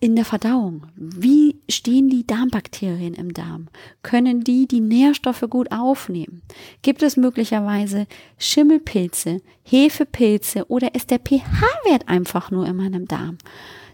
In 0.00 0.14
der 0.14 0.24
Verdauung. 0.24 0.86
Wie 0.94 1.56
stehen 1.68 2.08
die 2.08 2.26
Darmbakterien 2.26 3.14
im 3.14 3.32
Darm? 3.34 3.68
Können 4.02 4.44
die 4.44 4.68
die 4.68 4.80
Nährstoffe 4.80 5.44
gut 5.50 5.72
aufnehmen? 5.72 6.42
Gibt 6.82 7.02
es 7.02 7.16
möglicherweise 7.16 8.06
Schimmelpilze, 8.38 9.40
Hefepilze 9.64 10.66
oder 10.68 10.94
ist 10.94 11.10
der 11.10 11.18
pH-Wert 11.18 12.08
einfach 12.08 12.50
nur 12.50 12.66
in 12.66 12.76
meinem 12.76 13.08
Darm 13.08 13.38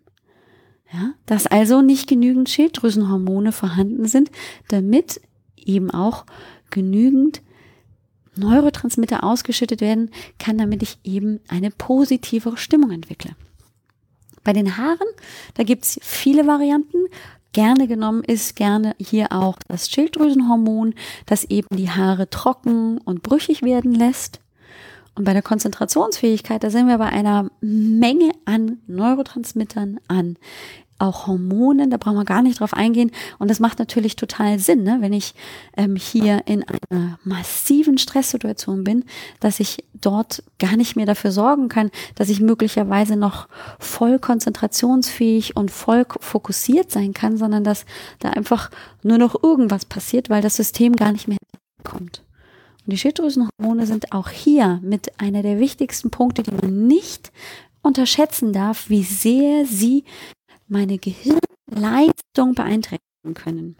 Ja, 0.92 1.14
dass 1.24 1.46
also 1.46 1.80
nicht 1.80 2.06
genügend 2.06 2.50
Schilddrüsenhormone 2.50 3.52
vorhanden 3.52 4.06
sind, 4.06 4.30
damit 4.68 5.22
eben 5.56 5.90
auch 5.90 6.26
genügend 6.70 7.40
Neurotransmitter 8.34 9.24
ausgeschüttet 9.24 9.80
werden 9.80 10.10
kann, 10.38 10.58
damit 10.58 10.82
ich 10.82 10.98
eben 11.04 11.40
eine 11.48 11.70
positivere 11.70 12.56
Stimmung 12.58 12.90
entwickle. 12.90 13.30
Bei 14.44 14.52
den 14.52 14.76
Haaren, 14.76 15.08
da 15.54 15.62
gibt's 15.62 15.98
viele 16.02 16.46
Varianten. 16.46 17.06
Gerne 17.52 17.86
genommen 17.86 18.24
ist 18.24 18.56
gerne 18.56 18.94
hier 18.98 19.32
auch 19.32 19.58
das 19.68 19.90
Schilddrüsenhormon, 19.90 20.94
das 21.26 21.44
eben 21.44 21.76
die 21.76 21.90
Haare 21.90 22.30
trocken 22.30 22.98
und 22.98 23.22
brüchig 23.22 23.62
werden 23.62 23.94
lässt. 23.94 24.40
Und 25.14 25.24
bei 25.24 25.34
der 25.34 25.42
Konzentrationsfähigkeit, 25.42 26.64
da 26.64 26.70
sind 26.70 26.88
wir 26.88 26.96
bei 26.96 27.08
einer 27.08 27.50
Menge 27.60 28.30
an 28.46 28.78
Neurotransmittern, 28.86 30.00
an 30.08 30.38
auch 31.02 31.26
Hormonen, 31.26 31.90
da 31.90 31.96
brauchen 31.96 32.16
wir 32.16 32.24
gar 32.24 32.42
nicht 32.42 32.60
drauf 32.60 32.74
eingehen. 32.74 33.10
Und 33.38 33.50
das 33.50 33.60
macht 33.60 33.78
natürlich 33.78 34.16
total 34.16 34.58
Sinn, 34.58 34.84
ne? 34.84 34.98
wenn 35.00 35.12
ich 35.12 35.34
ähm, 35.76 35.96
hier 35.96 36.42
in 36.46 36.64
einer 36.90 37.18
massiven 37.24 37.98
Stresssituation 37.98 38.84
bin, 38.84 39.04
dass 39.40 39.60
ich 39.60 39.84
dort 39.92 40.42
gar 40.58 40.76
nicht 40.76 40.94
mehr 40.96 41.06
dafür 41.06 41.32
sorgen 41.32 41.68
kann, 41.68 41.90
dass 42.14 42.28
ich 42.28 42.40
möglicherweise 42.40 43.16
noch 43.16 43.48
voll 43.78 44.18
konzentrationsfähig 44.18 45.56
und 45.56 45.70
voll 45.70 46.06
fokussiert 46.20 46.90
sein 46.90 47.12
kann, 47.12 47.36
sondern 47.36 47.64
dass 47.64 47.84
da 48.20 48.30
einfach 48.30 48.70
nur 49.02 49.18
noch 49.18 49.42
irgendwas 49.42 49.84
passiert, 49.84 50.30
weil 50.30 50.42
das 50.42 50.56
System 50.56 50.94
gar 50.94 51.12
nicht 51.12 51.26
mehr 51.26 51.38
kommt. 51.82 52.22
Und 52.86 52.92
die 52.92 52.98
Schilddrüsenhormone 52.98 53.86
sind 53.86 54.12
auch 54.12 54.28
hier 54.28 54.80
mit 54.82 55.20
einer 55.20 55.42
der 55.42 55.58
wichtigsten 55.58 56.10
Punkte, 56.10 56.42
die 56.42 56.52
man 56.52 56.86
nicht 56.86 57.32
unterschätzen 57.82 58.52
darf, 58.52 58.88
wie 58.88 59.02
sehr 59.02 59.66
sie 59.66 60.04
meine 60.72 60.98
Gehirnleistung 60.98 62.54
beeinträchtigen 62.54 63.34
können. 63.34 63.76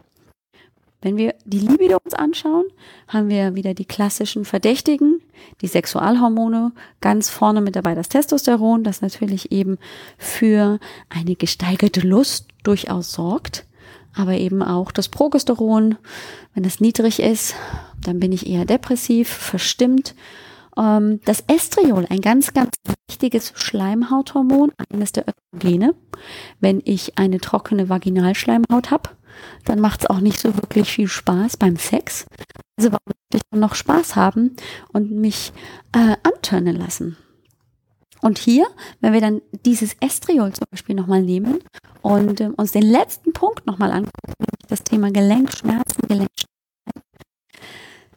Wenn 1.01 1.17
wir 1.17 1.35
die 1.43 1.59
Libido 1.59 1.97
uns 2.05 2.13
anschauen, 2.13 2.63
haben 3.09 3.27
wir 3.27 3.55
wieder 3.55 3.73
die 3.73 3.83
klassischen 3.83 4.45
Verdächtigen, 4.45 5.19
die 5.59 5.67
Sexualhormone, 5.67 6.71
ganz 7.01 7.29
vorne 7.29 7.59
mit 7.59 7.75
dabei 7.75 7.93
das 7.93 8.07
Testosteron, 8.07 8.85
das 8.85 9.01
natürlich 9.01 9.51
eben 9.51 9.79
für 10.17 10.79
eine 11.09 11.35
gesteigerte 11.35 11.99
Lust 11.99 12.47
durchaus 12.63 13.11
sorgt, 13.11 13.65
aber 14.15 14.35
eben 14.35 14.63
auch 14.63 14.91
das 14.91 15.09
Progesteron, 15.09 15.97
wenn 16.53 16.63
das 16.63 16.79
niedrig 16.79 17.19
ist, 17.19 17.55
dann 17.99 18.21
bin 18.21 18.31
ich 18.31 18.47
eher 18.47 18.63
depressiv, 18.63 19.27
verstimmt 19.27 20.15
ähm, 20.77 21.19
das 21.25 21.43
Estriol, 21.47 22.05
ein 22.09 22.21
ganz, 22.21 22.53
ganz 22.53 22.71
wichtiges 23.07 23.53
Schleimhauthormon, 23.55 24.71
eines 24.91 25.11
der 25.11 25.25
Östrogene. 25.27 25.95
Wenn 26.59 26.81
ich 26.85 27.17
eine 27.17 27.39
trockene 27.39 27.89
Vaginalschleimhaut 27.89 28.91
habe, 28.91 29.09
dann 29.65 29.79
macht 29.79 30.01
es 30.01 30.09
auch 30.09 30.19
nicht 30.19 30.39
so 30.39 30.55
wirklich 30.55 30.91
viel 30.91 31.07
Spaß 31.07 31.57
beim 31.57 31.77
Sex. 31.77 32.25
Also 32.77 32.91
warum 32.91 33.05
möchte 33.07 33.37
ich 33.37 33.41
dann 33.51 33.59
noch 33.59 33.75
Spaß 33.75 34.15
haben 34.15 34.55
und 34.91 35.11
mich 35.11 35.53
äh, 35.95 36.15
anturnen 36.23 36.75
lassen? 36.75 37.17
Und 38.21 38.37
hier, 38.37 38.65
wenn 39.01 39.11
wir 39.11 39.19
dann 39.19 39.41
dieses 39.65 39.97
Estriol 39.99 40.53
zum 40.53 40.65
Beispiel 40.71 40.95
nochmal 40.95 41.21
nehmen 41.21 41.59
und 42.01 42.39
äh, 42.39 42.51
uns 42.55 42.71
den 42.71 42.83
letzten 42.83 43.33
Punkt 43.33 43.65
nochmal 43.65 43.91
angucken, 43.91 44.33
nämlich 44.39 44.67
das 44.69 44.83
Thema 44.83 45.11
Gelenkschmerzen, 45.11 46.07
Gelenkschmerzen. 46.07 46.53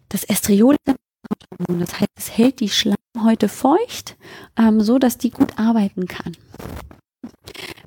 Das 0.09 0.23
Estriol 0.25 0.77
ist 0.87 0.95
das 1.69 2.01
heißt, 2.01 2.11
es 2.17 2.37
hält 2.37 2.61
die 2.61 2.69
Schleimhäute 2.69 3.49
feucht, 3.49 4.17
ähm, 4.57 4.81
so 4.81 4.99
dass 4.99 5.19
die 5.19 5.31
gut 5.31 5.59
arbeiten 5.59 6.07
kann. 6.07 6.37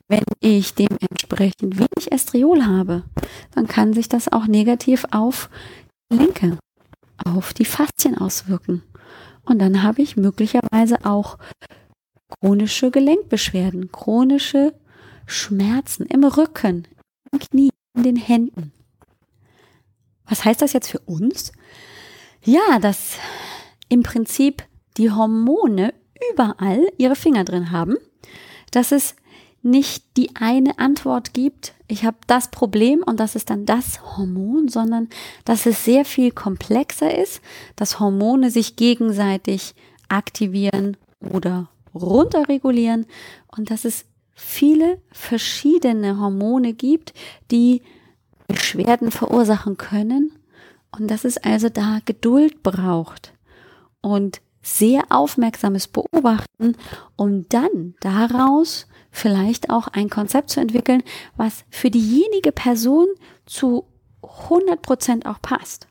Wenn 0.07 0.23
ich 0.39 0.73
dementsprechend 0.73 1.77
wenig 1.77 2.11
Estriol 2.11 2.65
habe, 2.65 3.03
dann 3.51 3.67
kann 3.67 3.93
sich 3.93 4.09
das 4.09 4.31
auch 4.31 4.47
negativ 4.47 5.05
auf 5.11 5.49
Gelenke, 6.09 6.57
auf 7.23 7.53
die 7.53 7.65
Faszien 7.65 8.17
auswirken. 8.17 8.81
Und 9.43 9.59
dann 9.59 9.83
habe 9.83 10.01
ich 10.01 10.17
möglicherweise 10.17 11.05
auch 11.05 11.37
chronische 12.39 12.91
Gelenkbeschwerden, 12.91 13.91
chronische 13.91 14.73
Schmerzen 15.25 16.05
im 16.05 16.23
Rücken, 16.23 16.87
im 17.31 17.39
Knie, 17.39 17.69
in 17.95 18.03
den 18.03 18.15
Händen. 18.15 18.71
Was 20.25 20.45
heißt 20.45 20.61
das 20.61 20.73
jetzt 20.73 20.89
für 20.89 20.99
uns? 20.99 21.51
Ja, 22.49 22.79
dass 22.79 23.19
im 23.89 24.01
Prinzip 24.01 24.63
die 24.97 25.11
Hormone 25.11 25.93
überall 26.33 26.91
ihre 26.97 27.15
Finger 27.15 27.43
drin 27.43 27.69
haben, 27.69 27.95
dass 28.71 28.91
es 28.91 29.15
nicht 29.61 30.03
die 30.17 30.35
eine 30.35 30.79
Antwort 30.79 31.35
gibt, 31.35 31.75
ich 31.87 32.05
habe 32.05 32.17
das 32.25 32.49
Problem 32.49 33.03
und 33.05 33.19
das 33.19 33.35
ist 33.35 33.51
dann 33.51 33.67
das 33.67 34.01
Hormon, 34.01 34.67
sondern 34.67 35.09
dass 35.45 35.67
es 35.67 35.85
sehr 35.85 36.05
viel 36.05 36.31
komplexer 36.31 37.15
ist, 37.15 37.39
dass 37.75 37.99
Hormone 37.99 38.49
sich 38.49 38.75
gegenseitig 38.75 39.75
aktivieren 40.07 40.97
oder 41.19 41.69
runterregulieren 41.93 43.05
und 43.55 43.69
dass 43.69 43.85
es 43.85 44.05
viele 44.33 44.99
verschiedene 45.11 46.19
Hormone 46.19 46.73
gibt, 46.73 47.13
die 47.51 47.83
Beschwerden 48.47 49.11
verursachen 49.11 49.77
können 49.77 50.31
und 50.99 51.09
dass 51.09 51.25
es 51.25 51.37
also 51.37 51.69
da 51.69 51.99
Geduld 52.05 52.63
braucht 52.63 53.33
und 54.01 54.41
sehr 54.61 55.03
aufmerksames 55.09 55.87
Beobachten, 55.87 56.75
um 57.15 57.47
dann 57.49 57.95
daraus 58.01 58.87
vielleicht 59.11 59.69
auch 59.69 59.87
ein 59.87 60.09
Konzept 60.09 60.49
zu 60.49 60.59
entwickeln, 60.59 61.03
was 61.37 61.63
für 61.69 61.89
diejenige 61.89 62.51
Person 62.51 63.07
zu 63.45 63.85
100 64.21 64.81
Prozent 64.81 65.25
auch 65.25 65.41
passt. 65.41 65.87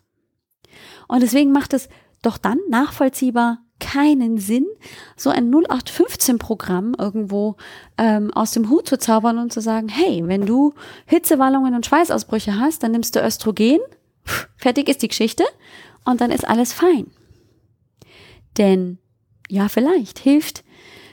Und 1.09 1.23
deswegen 1.23 1.51
macht 1.51 1.73
es 1.73 1.89
doch 2.23 2.37
dann 2.37 2.59
nachvollziehbar 2.69 3.59
keinen 3.81 4.39
Sinn, 4.39 4.67
so 5.17 5.31
ein 5.31 5.53
0815-Programm 5.53 6.97
irgendwo 6.99 7.57
ähm, 7.97 8.33
aus 8.33 8.51
dem 8.51 8.69
Hut 8.69 8.89
zu 8.89 8.99
zaubern 8.99 9.39
und 9.39 9.53
zu 9.53 9.61
sagen, 9.61 9.89
hey, 9.89 10.23
wenn 10.27 10.47
du 10.47 10.75
Hitzewallungen 11.07 11.75
und 11.75 11.87
Schweißausbrüche 11.87 12.59
hast, 12.59 12.83
dann 12.83 12.91
nimmst 12.91 13.15
du 13.15 13.25
Östrogen 13.25 13.79
Fertig 14.57 14.89
ist 14.89 15.03
die 15.03 15.09
Geschichte 15.09 15.45
und 16.05 16.21
dann 16.21 16.31
ist 16.31 16.49
alles 16.49 16.73
fein. 16.73 17.11
Denn 18.57 18.99
ja, 19.49 19.69
vielleicht 19.69 20.19
hilft 20.19 20.65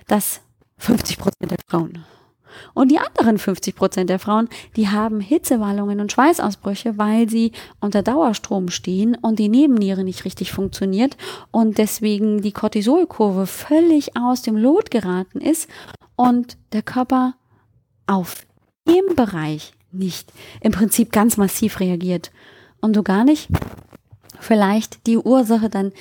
das 0.08 0.41
50 0.78 1.17
Prozent 1.17 1.51
der 1.51 1.58
Frauen. 1.67 2.06
Und 2.73 2.89
die 2.89 2.99
anderen 2.99 3.38
50 3.38 3.75
Prozent 3.75 4.10
der 4.10 4.19
Frauen, 4.19 4.47
die 4.75 4.88
haben 4.88 5.19
Hitzewallungen 5.19 5.99
und 5.99 6.12
Schweißausbrüche, 6.12 6.97
weil 6.97 7.30
sie 7.30 7.51
unter 7.82 8.01
Dauerstrom 8.01 8.69
stehen 8.69 9.15
und 9.15 9.39
die 9.39 9.49
Nebenniere 9.49 10.04
nicht 10.04 10.25
richtig 10.25 10.51
funktioniert 10.51 11.17
und 11.51 11.78
deswegen 11.78 12.41
die 12.41 12.54
Cortisolkurve 12.54 13.45
völlig 13.45 14.15
aus 14.17 14.41
dem 14.41 14.56
Lot 14.56 14.89
geraten 14.91 15.41
ist 15.41 15.69
und 16.15 16.58
der 16.71 16.82
Körper 16.82 17.36
auf 18.08 18.45
dem 18.88 19.15
Bereich 19.15 19.73
nicht 19.91 20.32
im 20.62 20.71
Prinzip 20.71 21.12
ganz 21.12 21.38
massiv 21.38 21.80
reagiert 21.80 22.32
und 22.82 22.96
du 22.96 23.04
gar 23.04 23.24
nicht 23.24 23.50
vielleicht 24.40 25.08
die 25.08 25.18
Ursache 25.18 25.70
dann 25.70 25.92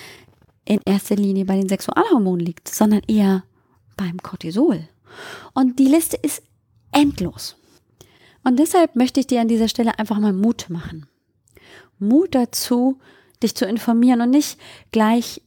in 0.65 0.81
erster 0.85 1.17
Linie 1.17 1.45
bei 1.45 1.57
den 1.57 1.69
Sexualhormonen 1.69 2.45
liegt, 2.45 2.69
sondern 2.69 3.03
eher 3.07 3.45
beim 3.97 4.19
Cortisol. 4.19 4.89
Und 5.53 5.79
die 5.79 5.87
Liste 5.87 6.17
ist 6.17 6.43
endlos. 6.93 7.57
Und 8.45 8.59
deshalb 8.59 8.97
möchte 8.97 9.21
ich 9.21 9.27
dir 9.27 9.41
an 9.41 9.49
dieser 9.49 9.69
Stelle 9.69 9.99
einfach 9.99 10.19
mal 10.19 10.33
Mut 10.33 10.67
machen. 10.69 11.07
Mut 11.99 12.35
dazu, 12.35 12.99
dich 13.43 13.55
zu 13.55 13.67
informieren 13.67 14.21
und 14.21 14.31
nicht 14.31 14.59
gleich 14.93 15.43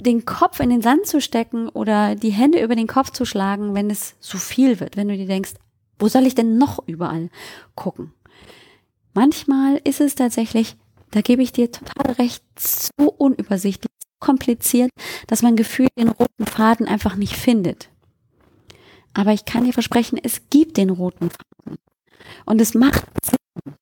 den 0.00 0.24
Kopf 0.24 0.58
in 0.60 0.70
den 0.70 0.82
Sand 0.82 1.06
zu 1.06 1.20
stecken 1.20 1.68
oder 1.68 2.16
die 2.16 2.30
Hände 2.30 2.62
über 2.62 2.74
den 2.74 2.88
Kopf 2.88 3.10
zu 3.10 3.24
schlagen, 3.24 3.74
wenn 3.74 3.88
es 3.90 4.18
zu 4.20 4.36
viel 4.38 4.80
wird, 4.80 4.96
wenn 4.96 5.08
du 5.08 5.16
dir 5.16 5.26
denkst, 5.26 5.54
wo 5.98 6.08
soll 6.08 6.26
ich 6.26 6.34
denn 6.34 6.58
noch 6.58 6.82
überall 6.86 7.30
gucken? 7.76 8.12
Manchmal 9.14 9.80
ist 9.84 10.00
es 10.00 10.14
tatsächlich, 10.14 10.76
da 11.10 11.20
gebe 11.20 11.42
ich 11.42 11.52
dir 11.52 11.70
total 11.70 12.12
recht, 12.12 12.42
so 12.58 13.10
unübersichtlich, 13.10 13.90
so 14.02 14.08
kompliziert, 14.20 14.90
dass 15.26 15.42
man 15.42 15.56
gefühlt 15.56 15.90
den 15.98 16.08
roten 16.08 16.46
Faden 16.46 16.88
einfach 16.88 17.16
nicht 17.16 17.36
findet. 17.36 17.90
Aber 19.14 19.32
ich 19.32 19.44
kann 19.44 19.64
dir 19.64 19.74
versprechen, 19.74 20.18
es 20.22 20.48
gibt 20.48 20.78
den 20.78 20.90
roten 20.90 21.30
Faden. 21.30 21.78
Und 22.46 22.60
es 22.60 22.74
macht 22.74 23.04
Sinn, 23.24 23.74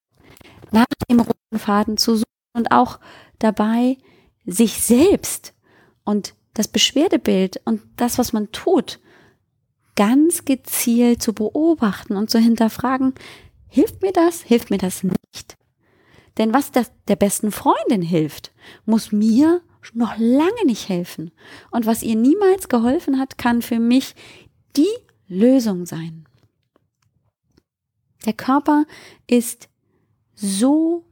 nach 0.72 0.86
dem 1.08 1.20
roten 1.20 1.58
Faden 1.58 1.96
zu 1.96 2.16
suchen 2.16 2.24
und 2.54 2.72
auch 2.72 2.98
dabei 3.38 3.96
sich 4.44 4.82
selbst 4.82 5.54
und 6.04 6.34
das 6.54 6.68
Beschwerdebild 6.68 7.60
und 7.64 7.82
das, 7.96 8.18
was 8.18 8.32
man 8.32 8.50
tut, 8.50 8.98
ganz 9.94 10.44
gezielt 10.44 11.22
zu 11.22 11.32
beobachten 11.32 12.16
und 12.16 12.30
zu 12.30 12.38
hinterfragen, 12.38 13.14
hilft 13.68 14.02
mir 14.02 14.12
das, 14.12 14.42
hilft 14.42 14.70
mir 14.70 14.78
das 14.78 15.04
nicht? 15.04 15.19
Denn 16.40 16.54
was 16.54 16.72
das 16.72 16.90
der 17.06 17.16
besten 17.16 17.52
Freundin 17.52 18.00
hilft, 18.00 18.50
muss 18.86 19.12
mir 19.12 19.60
noch 19.92 20.16
lange 20.16 20.64
nicht 20.64 20.88
helfen. 20.88 21.32
Und 21.70 21.84
was 21.84 22.02
ihr 22.02 22.16
niemals 22.16 22.70
geholfen 22.70 23.18
hat, 23.18 23.36
kann 23.36 23.60
für 23.60 23.78
mich 23.78 24.14
die 24.74 24.88
Lösung 25.28 25.84
sein. 25.84 26.24
Der 28.24 28.32
Körper 28.32 28.86
ist 29.26 29.68
so 30.34 31.04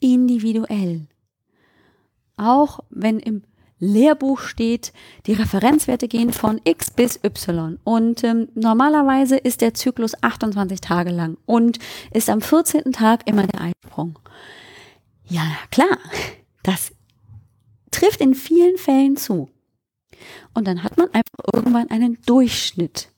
individuell. 0.00 1.06
Auch 2.36 2.80
wenn 2.90 3.20
im 3.20 3.44
Lehrbuch 3.78 4.40
steht, 4.40 4.92
die 5.26 5.34
Referenzwerte 5.34 6.08
gehen 6.08 6.32
von 6.32 6.60
X 6.64 6.90
bis 6.90 7.20
Y. 7.22 7.78
Und 7.84 8.24
ähm, 8.24 8.48
normalerweise 8.54 9.36
ist 9.36 9.60
der 9.60 9.74
Zyklus 9.74 10.20
28 10.24 10.80
Tage 10.80 11.10
lang 11.10 11.36
und 11.46 11.78
ist 12.10 12.28
am 12.28 12.40
14. 12.40 12.90
Tag 12.92 13.28
immer 13.28 13.46
der 13.46 13.60
Eisprung. 13.60 14.18
Ja, 15.28 15.56
klar, 15.70 15.98
das 16.62 16.92
trifft 17.90 18.20
in 18.20 18.34
vielen 18.34 18.76
Fällen 18.76 19.16
zu. 19.16 19.48
Und 20.54 20.66
dann 20.66 20.82
hat 20.82 20.98
man 20.98 21.08
einfach 21.08 21.38
irgendwann 21.52 21.90
einen 21.90 22.18
Durchschnitt 22.26 23.08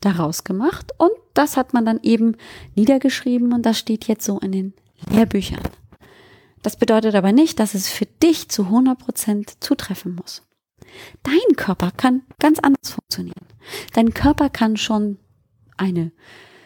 daraus 0.00 0.44
gemacht 0.44 0.92
und 0.98 1.12
das 1.34 1.56
hat 1.56 1.72
man 1.72 1.84
dann 1.84 2.00
eben 2.02 2.36
niedergeschrieben 2.74 3.52
und 3.52 3.62
das 3.62 3.78
steht 3.78 4.06
jetzt 4.06 4.24
so 4.24 4.38
in 4.38 4.52
den 4.52 4.74
Lehrbüchern. 5.10 5.62
Das 6.62 6.76
bedeutet 6.76 7.14
aber 7.14 7.32
nicht, 7.32 7.60
dass 7.60 7.74
es 7.74 7.90
für 7.90 8.06
dich 8.06 8.48
zu 8.48 8.64
100 8.64 8.98
Prozent 8.98 9.62
zutreffen 9.62 10.14
muss. 10.14 10.42
Dein 11.22 11.56
Körper 11.56 11.90
kann 11.90 12.22
ganz 12.38 12.58
anders 12.58 12.90
funktionieren. 12.90 13.46
Dein 13.92 14.14
Körper 14.14 14.48
kann 14.48 14.76
schon 14.76 15.18
eine 15.76 16.12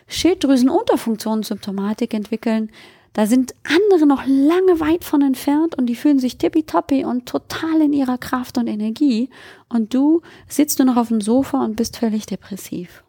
Schilddrüsenunterfunktionssymptomatik 0.08 2.14
entwickeln. 2.14 2.70
Da 3.12 3.26
sind 3.26 3.54
andere 3.64 4.06
noch 4.06 4.24
lange 4.26 4.80
weit 4.80 5.04
von 5.04 5.22
entfernt 5.22 5.74
und 5.76 5.86
die 5.86 5.96
fühlen 5.96 6.18
sich 6.18 6.38
tippitoppi 6.38 7.04
und 7.04 7.26
total 7.26 7.80
in 7.80 7.92
ihrer 7.92 8.18
Kraft 8.18 8.58
und 8.58 8.68
Energie. 8.68 9.30
Und 9.68 9.94
du 9.94 10.22
sitzt 10.46 10.78
nur 10.78 10.86
noch 10.86 10.96
auf 10.96 11.08
dem 11.08 11.20
Sofa 11.20 11.64
und 11.64 11.76
bist 11.76 11.96
völlig 11.96 12.26
depressiv 12.26 13.02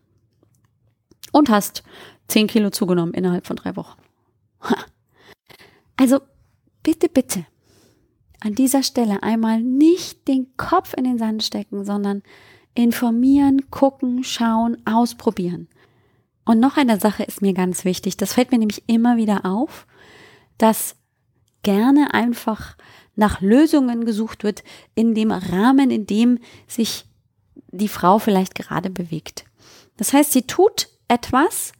und 1.32 1.50
hast 1.50 1.84
10 2.28 2.48
Kilo 2.48 2.70
zugenommen 2.70 3.14
innerhalb 3.14 3.46
von 3.46 3.56
drei 3.56 3.76
Wochen. 3.76 4.02
Also 5.96 6.20
bitte, 6.82 7.10
bitte 7.10 7.46
an 8.40 8.56
dieser 8.56 8.84
Stelle 8.84 9.22
einmal 9.22 9.62
nicht 9.62 10.28
den 10.28 10.56
Kopf 10.58 10.94
in 10.94 11.04
den 11.04 11.18
Sand 11.18 11.44
stecken, 11.44 11.84
sondern 11.84 12.24
informieren, 12.74 13.70
gucken, 13.70 14.24
schauen, 14.24 14.78
ausprobieren. 14.86 15.68
Und 16.50 16.60
noch 16.60 16.78
eine 16.78 17.00
Sache 17.00 17.22
ist 17.22 17.44
mir 17.44 17.54
ganz 17.54 17.86
wichtig, 17.86 18.18
das 18.18 18.34
fällt 18.34 18.52
mir 18.52 18.58
nämlich 18.58 18.82
immer 18.88 19.18
wieder 19.18 19.46
auf, 19.46 19.86
dass 20.58 20.96
gerne 21.62 22.12
einfach 22.16 22.76
nach 23.16 23.40
Lösungen 23.40 24.04
gesucht 24.04 24.44
wird 24.44 24.64
in 24.96 25.14
dem 25.14 25.30
Rahmen, 25.30 25.92
in 25.92 26.08
dem 26.08 26.40
sich 26.66 27.06
die 27.68 27.88
Frau 27.88 28.18
vielleicht 28.18 28.56
gerade 28.56 28.90
bewegt. 28.90 29.46
Das 29.98 30.12
heißt, 30.12 30.32
sie 30.32 30.42
tut 30.42 30.90
etwas, 31.08 31.72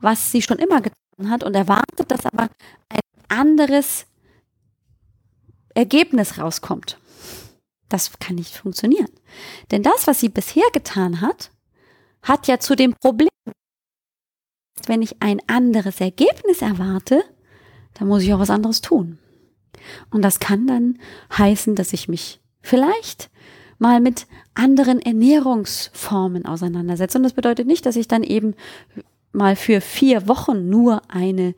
was 0.00 0.30
sie 0.30 0.42
schon 0.42 0.58
immer 0.58 0.82
getan 0.82 1.30
hat 1.30 1.42
und 1.42 1.54
erwartet, 1.54 2.10
dass 2.10 2.26
aber 2.26 2.50
ein 2.90 3.00
anderes 3.28 4.04
Ergebnis 5.72 6.36
rauskommt. 6.36 6.98
Das 7.88 8.18
kann 8.18 8.36
nicht 8.36 8.54
funktionieren. 8.54 9.08
Denn 9.70 9.82
das, 9.82 10.06
was 10.06 10.20
sie 10.20 10.28
bisher 10.28 10.68
getan 10.74 11.22
hat, 11.22 11.50
hat 12.20 12.48
ja 12.48 12.58
zu 12.58 12.76
dem 12.76 12.92
Problem, 13.00 13.30
wenn 14.88 15.02
ich 15.02 15.16
ein 15.20 15.40
anderes 15.46 16.00
Ergebnis 16.00 16.62
erwarte, 16.62 17.22
dann 17.94 18.08
muss 18.08 18.22
ich 18.22 18.32
auch 18.32 18.38
was 18.38 18.50
anderes 18.50 18.80
tun. 18.80 19.18
Und 20.10 20.22
das 20.22 20.40
kann 20.40 20.66
dann 20.66 20.98
heißen, 21.36 21.74
dass 21.74 21.92
ich 21.92 22.08
mich 22.08 22.40
vielleicht 22.60 23.30
mal 23.78 24.00
mit 24.00 24.26
anderen 24.54 25.00
Ernährungsformen 25.00 26.46
auseinandersetze. 26.46 27.18
Und 27.18 27.24
das 27.24 27.32
bedeutet 27.32 27.66
nicht, 27.66 27.86
dass 27.86 27.96
ich 27.96 28.08
dann 28.08 28.22
eben 28.22 28.54
mal 29.32 29.56
für 29.56 29.80
vier 29.80 30.28
Wochen 30.28 30.68
nur 30.68 31.02
eine 31.08 31.54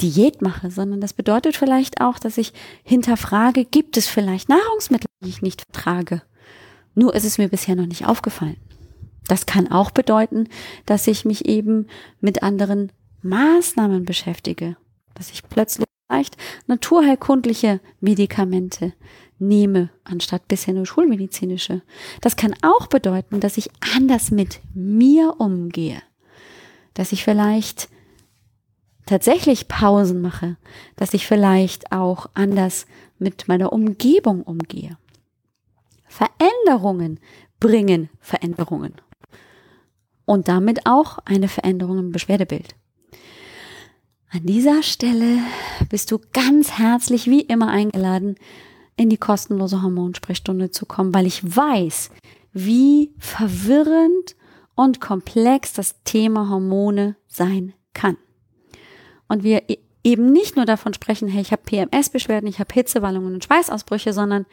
Diät 0.00 0.42
mache, 0.42 0.70
sondern 0.70 1.00
das 1.00 1.12
bedeutet 1.12 1.56
vielleicht 1.56 2.00
auch, 2.00 2.18
dass 2.18 2.38
ich 2.38 2.52
hinterfrage, 2.84 3.64
gibt 3.64 3.96
es 3.96 4.06
vielleicht 4.06 4.48
Nahrungsmittel, 4.48 5.08
die 5.24 5.30
ich 5.30 5.42
nicht 5.42 5.64
vertrage? 5.72 6.22
Nur 6.94 7.14
ist 7.14 7.24
es 7.24 7.38
mir 7.38 7.48
bisher 7.48 7.74
noch 7.74 7.86
nicht 7.86 8.06
aufgefallen. 8.06 8.56
Das 9.26 9.46
kann 9.46 9.70
auch 9.70 9.90
bedeuten, 9.90 10.48
dass 10.86 11.06
ich 11.06 11.24
mich 11.24 11.46
eben 11.46 11.86
mit 12.20 12.42
anderen 12.42 12.92
Maßnahmen 13.22 14.04
beschäftige, 14.04 14.76
dass 15.14 15.30
ich 15.30 15.42
plötzlich 15.48 15.86
vielleicht 16.08 16.36
naturheilkundliche 16.66 17.80
Medikamente 18.00 18.94
nehme, 19.38 19.90
anstatt 20.04 20.48
bisher 20.48 20.74
nur 20.74 20.86
schulmedizinische. 20.86 21.82
Das 22.20 22.36
kann 22.36 22.54
auch 22.62 22.86
bedeuten, 22.86 23.40
dass 23.40 23.58
ich 23.58 23.70
anders 23.94 24.30
mit 24.30 24.60
mir 24.74 25.34
umgehe, 25.38 26.02
dass 26.94 27.12
ich 27.12 27.24
vielleicht 27.24 27.88
tatsächlich 29.06 29.68
Pausen 29.68 30.20
mache, 30.20 30.56
dass 30.96 31.14
ich 31.14 31.26
vielleicht 31.26 31.92
auch 31.92 32.26
anders 32.34 32.86
mit 33.18 33.48
meiner 33.48 33.72
Umgebung 33.72 34.42
umgehe. 34.42 34.96
Veränderungen 36.06 37.20
bringen 37.60 38.08
Veränderungen 38.20 38.94
und 40.28 40.46
damit 40.46 40.84
auch 40.84 41.18
eine 41.24 41.48
Veränderung 41.48 41.98
im 41.98 42.12
Beschwerdebild. 42.12 42.74
An 44.30 44.42
dieser 44.42 44.82
Stelle 44.82 45.38
bist 45.88 46.12
du 46.12 46.18
ganz 46.34 46.72
herzlich 46.72 47.26
wie 47.26 47.40
immer 47.40 47.68
eingeladen, 47.68 48.34
in 48.96 49.08
die 49.08 49.16
kostenlose 49.16 49.80
Hormonsprechstunde 49.80 50.70
zu 50.70 50.84
kommen, 50.84 51.14
weil 51.14 51.26
ich 51.26 51.56
weiß, 51.56 52.10
wie 52.52 53.14
verwirrend 53.18 54.36
und 54.74 55.00
komplex 55.00 55.72
das 55.72 56.02
Thema 56.04 56.50
Hormone 56.50 57.16
sein 57.26 57.72
kann. 57.94 58.18
Und 59.28 59.44
wir 59.44 59.70
e-, 59.70 59.78
eben 60.04 60.30
nicht 60.30 60.56
nur 60.56 60.66
davon 60.66 60.92
sprechen, 60.92 61.28
hey, 61.28 61.40
ich 61.40 61.52
habe 61.52 61.62
PMS-Beschwerden, 61.62 62.50
ich 62.50 62.58
habe 62.58 62.74
Hitzewallungen 62.74 63.32
und 63.32 63.44
Schweißausbrüche, 63.44 64.12
sondern 64.12 64.44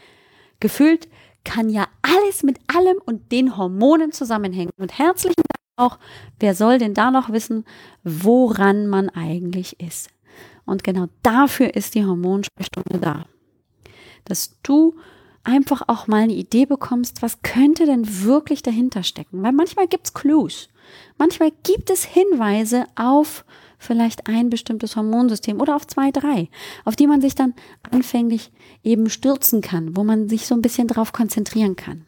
gefühlt 0.61 1.09
kann 1.43 1.69
ja 1.69 1.87
alles 2.01 2.43
mit 2.43 2.59
allem 2.73 2.97
und 3.05 3.33
den 3.33 3.57
Hormonen 3.57 4.13
zusammenhängen. 4.13 4.71
Und 4.77 4.97
herzlichen 4.97 5.35
Dank 5.35 5.54
auch, 5.77 5.99
wer 6.39 6.55
soll 6.55 6.77
denn 6.77 6.93
da 6.93 7.11
noch 7.11 7.29
wissen, 7.29 7.65
woran 8.03 8.87
man 8.87 9.09
eigentlich 9.09 9.79
ist? 9.79 10.09
Und 10.65 10.83
genau 10.83 11.07
dafür 11.21 11.75
ist 11.75 11.95
die 11.95 12.05
Hormonsprechstunde 12.05 12.99
da 12.99 13.25
dass 14.25 14.57
du 14.63 14.95
einfach 15.43 15.83
auch 15.87 16.07
mal 16.07 16.23
eine 16.23 16.33
Idee 16.33 16.65
bekommst, 16.65 17.21
was 17.21 17.41
könnte 17.43 17.85
denn 17.85 18.23
wirklich 18.23 18.63
dahinter 18.63 19.03
stecken. 19.03 19.43
Weil 19.43 19.53
manchmal 19.53 19.87
gibt's 19.87 20.13
Clues. 20.13 20.69
Manchmal 21.17 21.51
gibt 21.63 21.89
es 21.89 22.03
Hinweise 22.03 22.85
auf 22.95 23.45
vielleicht 23.77 24.27
ein 24.27 24.49
bestimmtes 24.49 24.95
Hormonsystem 24.95 25.61
oder 25.61 25.75
auf 25.75 25.85
zwei, 25.85 26.11
drei, 26.11 26.49
auf 26.83 26.95
die 26.95 27.07
man 27.07 27.21
sich 27.21 27.35
dann 27.35 27.53
anfänglich 27.91 28.51
eben 28.83 29.09
stürzen 29.09 29.61
kann, 29.61 29.95
wo 29.95 30.03
man 30.03 30.27
sich 30.27 30.47
so 30.47 30.55
ein 30.55 30.61
bisschen 30.61 30.87
drauf 30.87 31.13
konzentrieren 31.13 31.75
kann. 31.75 32.05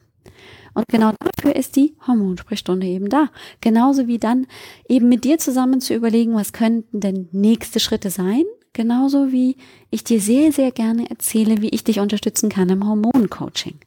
Und 0.78 0.88
genau 0.90 1.12
dafür 1.20 1.56
ist 1.56 1.76
die 1.76 1.96
Hormonsprechstunde 2.06 2.86
eben 2.86 3.10
da. 3.10 3.30
Genauso 3.62 4.06
wie 4.06 4.20
dann 4.20 4.46
eben 4.88 5.10
mit 5.10 5.24
dir 5.24 5.40
zusammen 5.40 5.82
zu 5.82 5.96
überlegen, 5.96 6.36
was 6.36 6.54
könnten 6.54 7.00
denn 7.00 7.30
nächste 7.32 7.80
Schritte 7.80 8.12
sein. 8.12 8.44
Genauso 8.74 9.32
wie 9.32 9.58
ich 9.90 10.04
dir 10.04 10.22
sehr, 10.22 10.52
sehr 10.52 10.70
gerne 10.70 11.10
erzähle, 11.10 11.64
wie 11.64 11.70
ich 11.70 11.84
dich 11.84 12.00
unterstützen 12.00 12.50
kann 12.50 12.70
im 12.70 12.88
Hormoncoaching. 12.88 13.80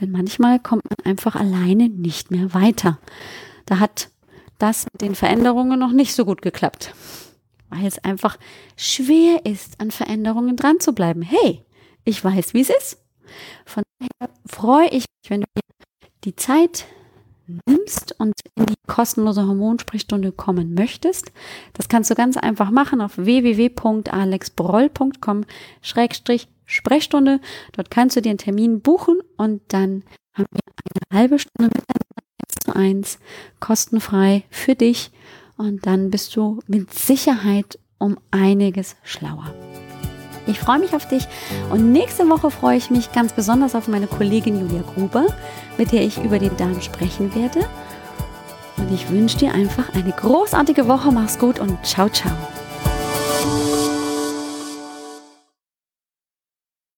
Denn 0.00 0.10
manchmal 0.10 0.58
kommt 0.58 0.84
man 0.88 1.04
einfach 1.04 1.36
alleine 1.36 1.90
nicht 1.90 2.30
mehr 2.30 2.54
weiter. 2.54 2.98
Da 3.66 3.78
hat 3.78 4.08
das 4.56 4.86
mit 4.90 5.02
den 5.02 5.14
Veränderungen 5.14 5.78
noch 5.78 5.92
nicht 5.92 6.14
so 6.14 6.24
gut 6.24 6.40
geklappt, 6.40 6.94
weil 7.68 7.84
es 7.84 7.98
einfach 7.98 8.38
schwer 8.74 9.44
ist, 9.44 9.78
an 9.78 9.90
Veränderungen 9.90 10.56
dran 10.56 10.80
zu 10.80 10.94
bleiben. 10.94 11.20
Hey, 11.20 11.62
ich 12.06 12.24
weiß, 12.24 12.54
wie 12.54 12.62
es 12.62 12.70
ist. 12.70 12.96
Von 13.66 13.82
daher 13.98 14.34
freue 14.46 14.88
ich 14.88 15.04
mich, 15.22 15.30
wenn 15.30 15.42
du 15.42 15.46
die 16.24 16.36
Zeit 16.36 16.86
nimmst 17.66 18.14
und 18.18 18.34
in 18.54 18.66
die 18.66 18.74
kostenlose 18.86 19.46
Hormonsprechstunde 19.46 20.32
kommen 20.32 20.74
möchtest. 20.74 21.32
Das 21.72 21.88
kannst 21.88 22.10
du 22.10 22.14
ganz 22.14 22.36
einfach 22.36 22.70
machen 22.70 23.00
auf 23.00 23.16
www.alexbroll.com 23.16 25.46
Sprechstunde. 25.80 27.40
Dort 27.72 27.90
kannst 27.90 28.16
du 28.16 28.22
dir 28.22 28.30
einen 28.30 28.38
Termin 28.38 28.80
buchen 28.80 29.18
und 29.36 29.62
dann 29.68 30.04
haben 30.34 30.46
wir 30.52 30.60
eine 31.10 31.20
halbe 31.20 31.38
Stunde 31.38 31.64
miteinander 31.64 31.86
zu 32.48 32.74
eins, 32.76 33.18
kostenfrei 33.58 34.44
für 34.50 34.74
dich 34.74 35.10
und 35.56 35.86
dann 35.86 36.10
bist 36.10 36.36
du 36.36 36.60
mit 36.66 36.92
Sicherheit 36.94 37.78
um 37.98 38.18
einiges 38.30 38.96
schlauer. 39.02 39.54
Ich 40.46 40.58
freue 40.58 40.78
mich 40.78 40.94
auf 40.94 41.06
dich 41.06 41.26
und 41.70 41.92
nächste 41.92 42.28
Woche 42.28 42.50
freue 42.50 42.76
ich 42.76 42.90
mich 42.90 43.12
ganz 43.12 43.32
besonders 43.32 43.74
auf 43.74 43.88
meine 43.88 44.06
Kollegin 44.06 44.60
Julia 44.60 44.82
Gruber, 44.94 45.26
mit 45.78 45.92
der 45.92 46.02
ich 46.02 46.18
über 46.18 46.38
den 46.38 46.56
Darm 46.56 46.80
sprechen 46.80 47.34
werde. 47.34 47.60
Und 48.76 48.92
ich 48.92 49.10
wünsche 49.10 49.38
dir 49.38 49.52
einfach 49.52 49.94
eine 49.94 50.12
großartige 50.12 50.88
Woche. 50.88 51.12
Mach's 51.12 51.38
gut 51.38 51.58
und 51.58 51.84
ciao, 51.84 52.08
ciao. 52.08 52.32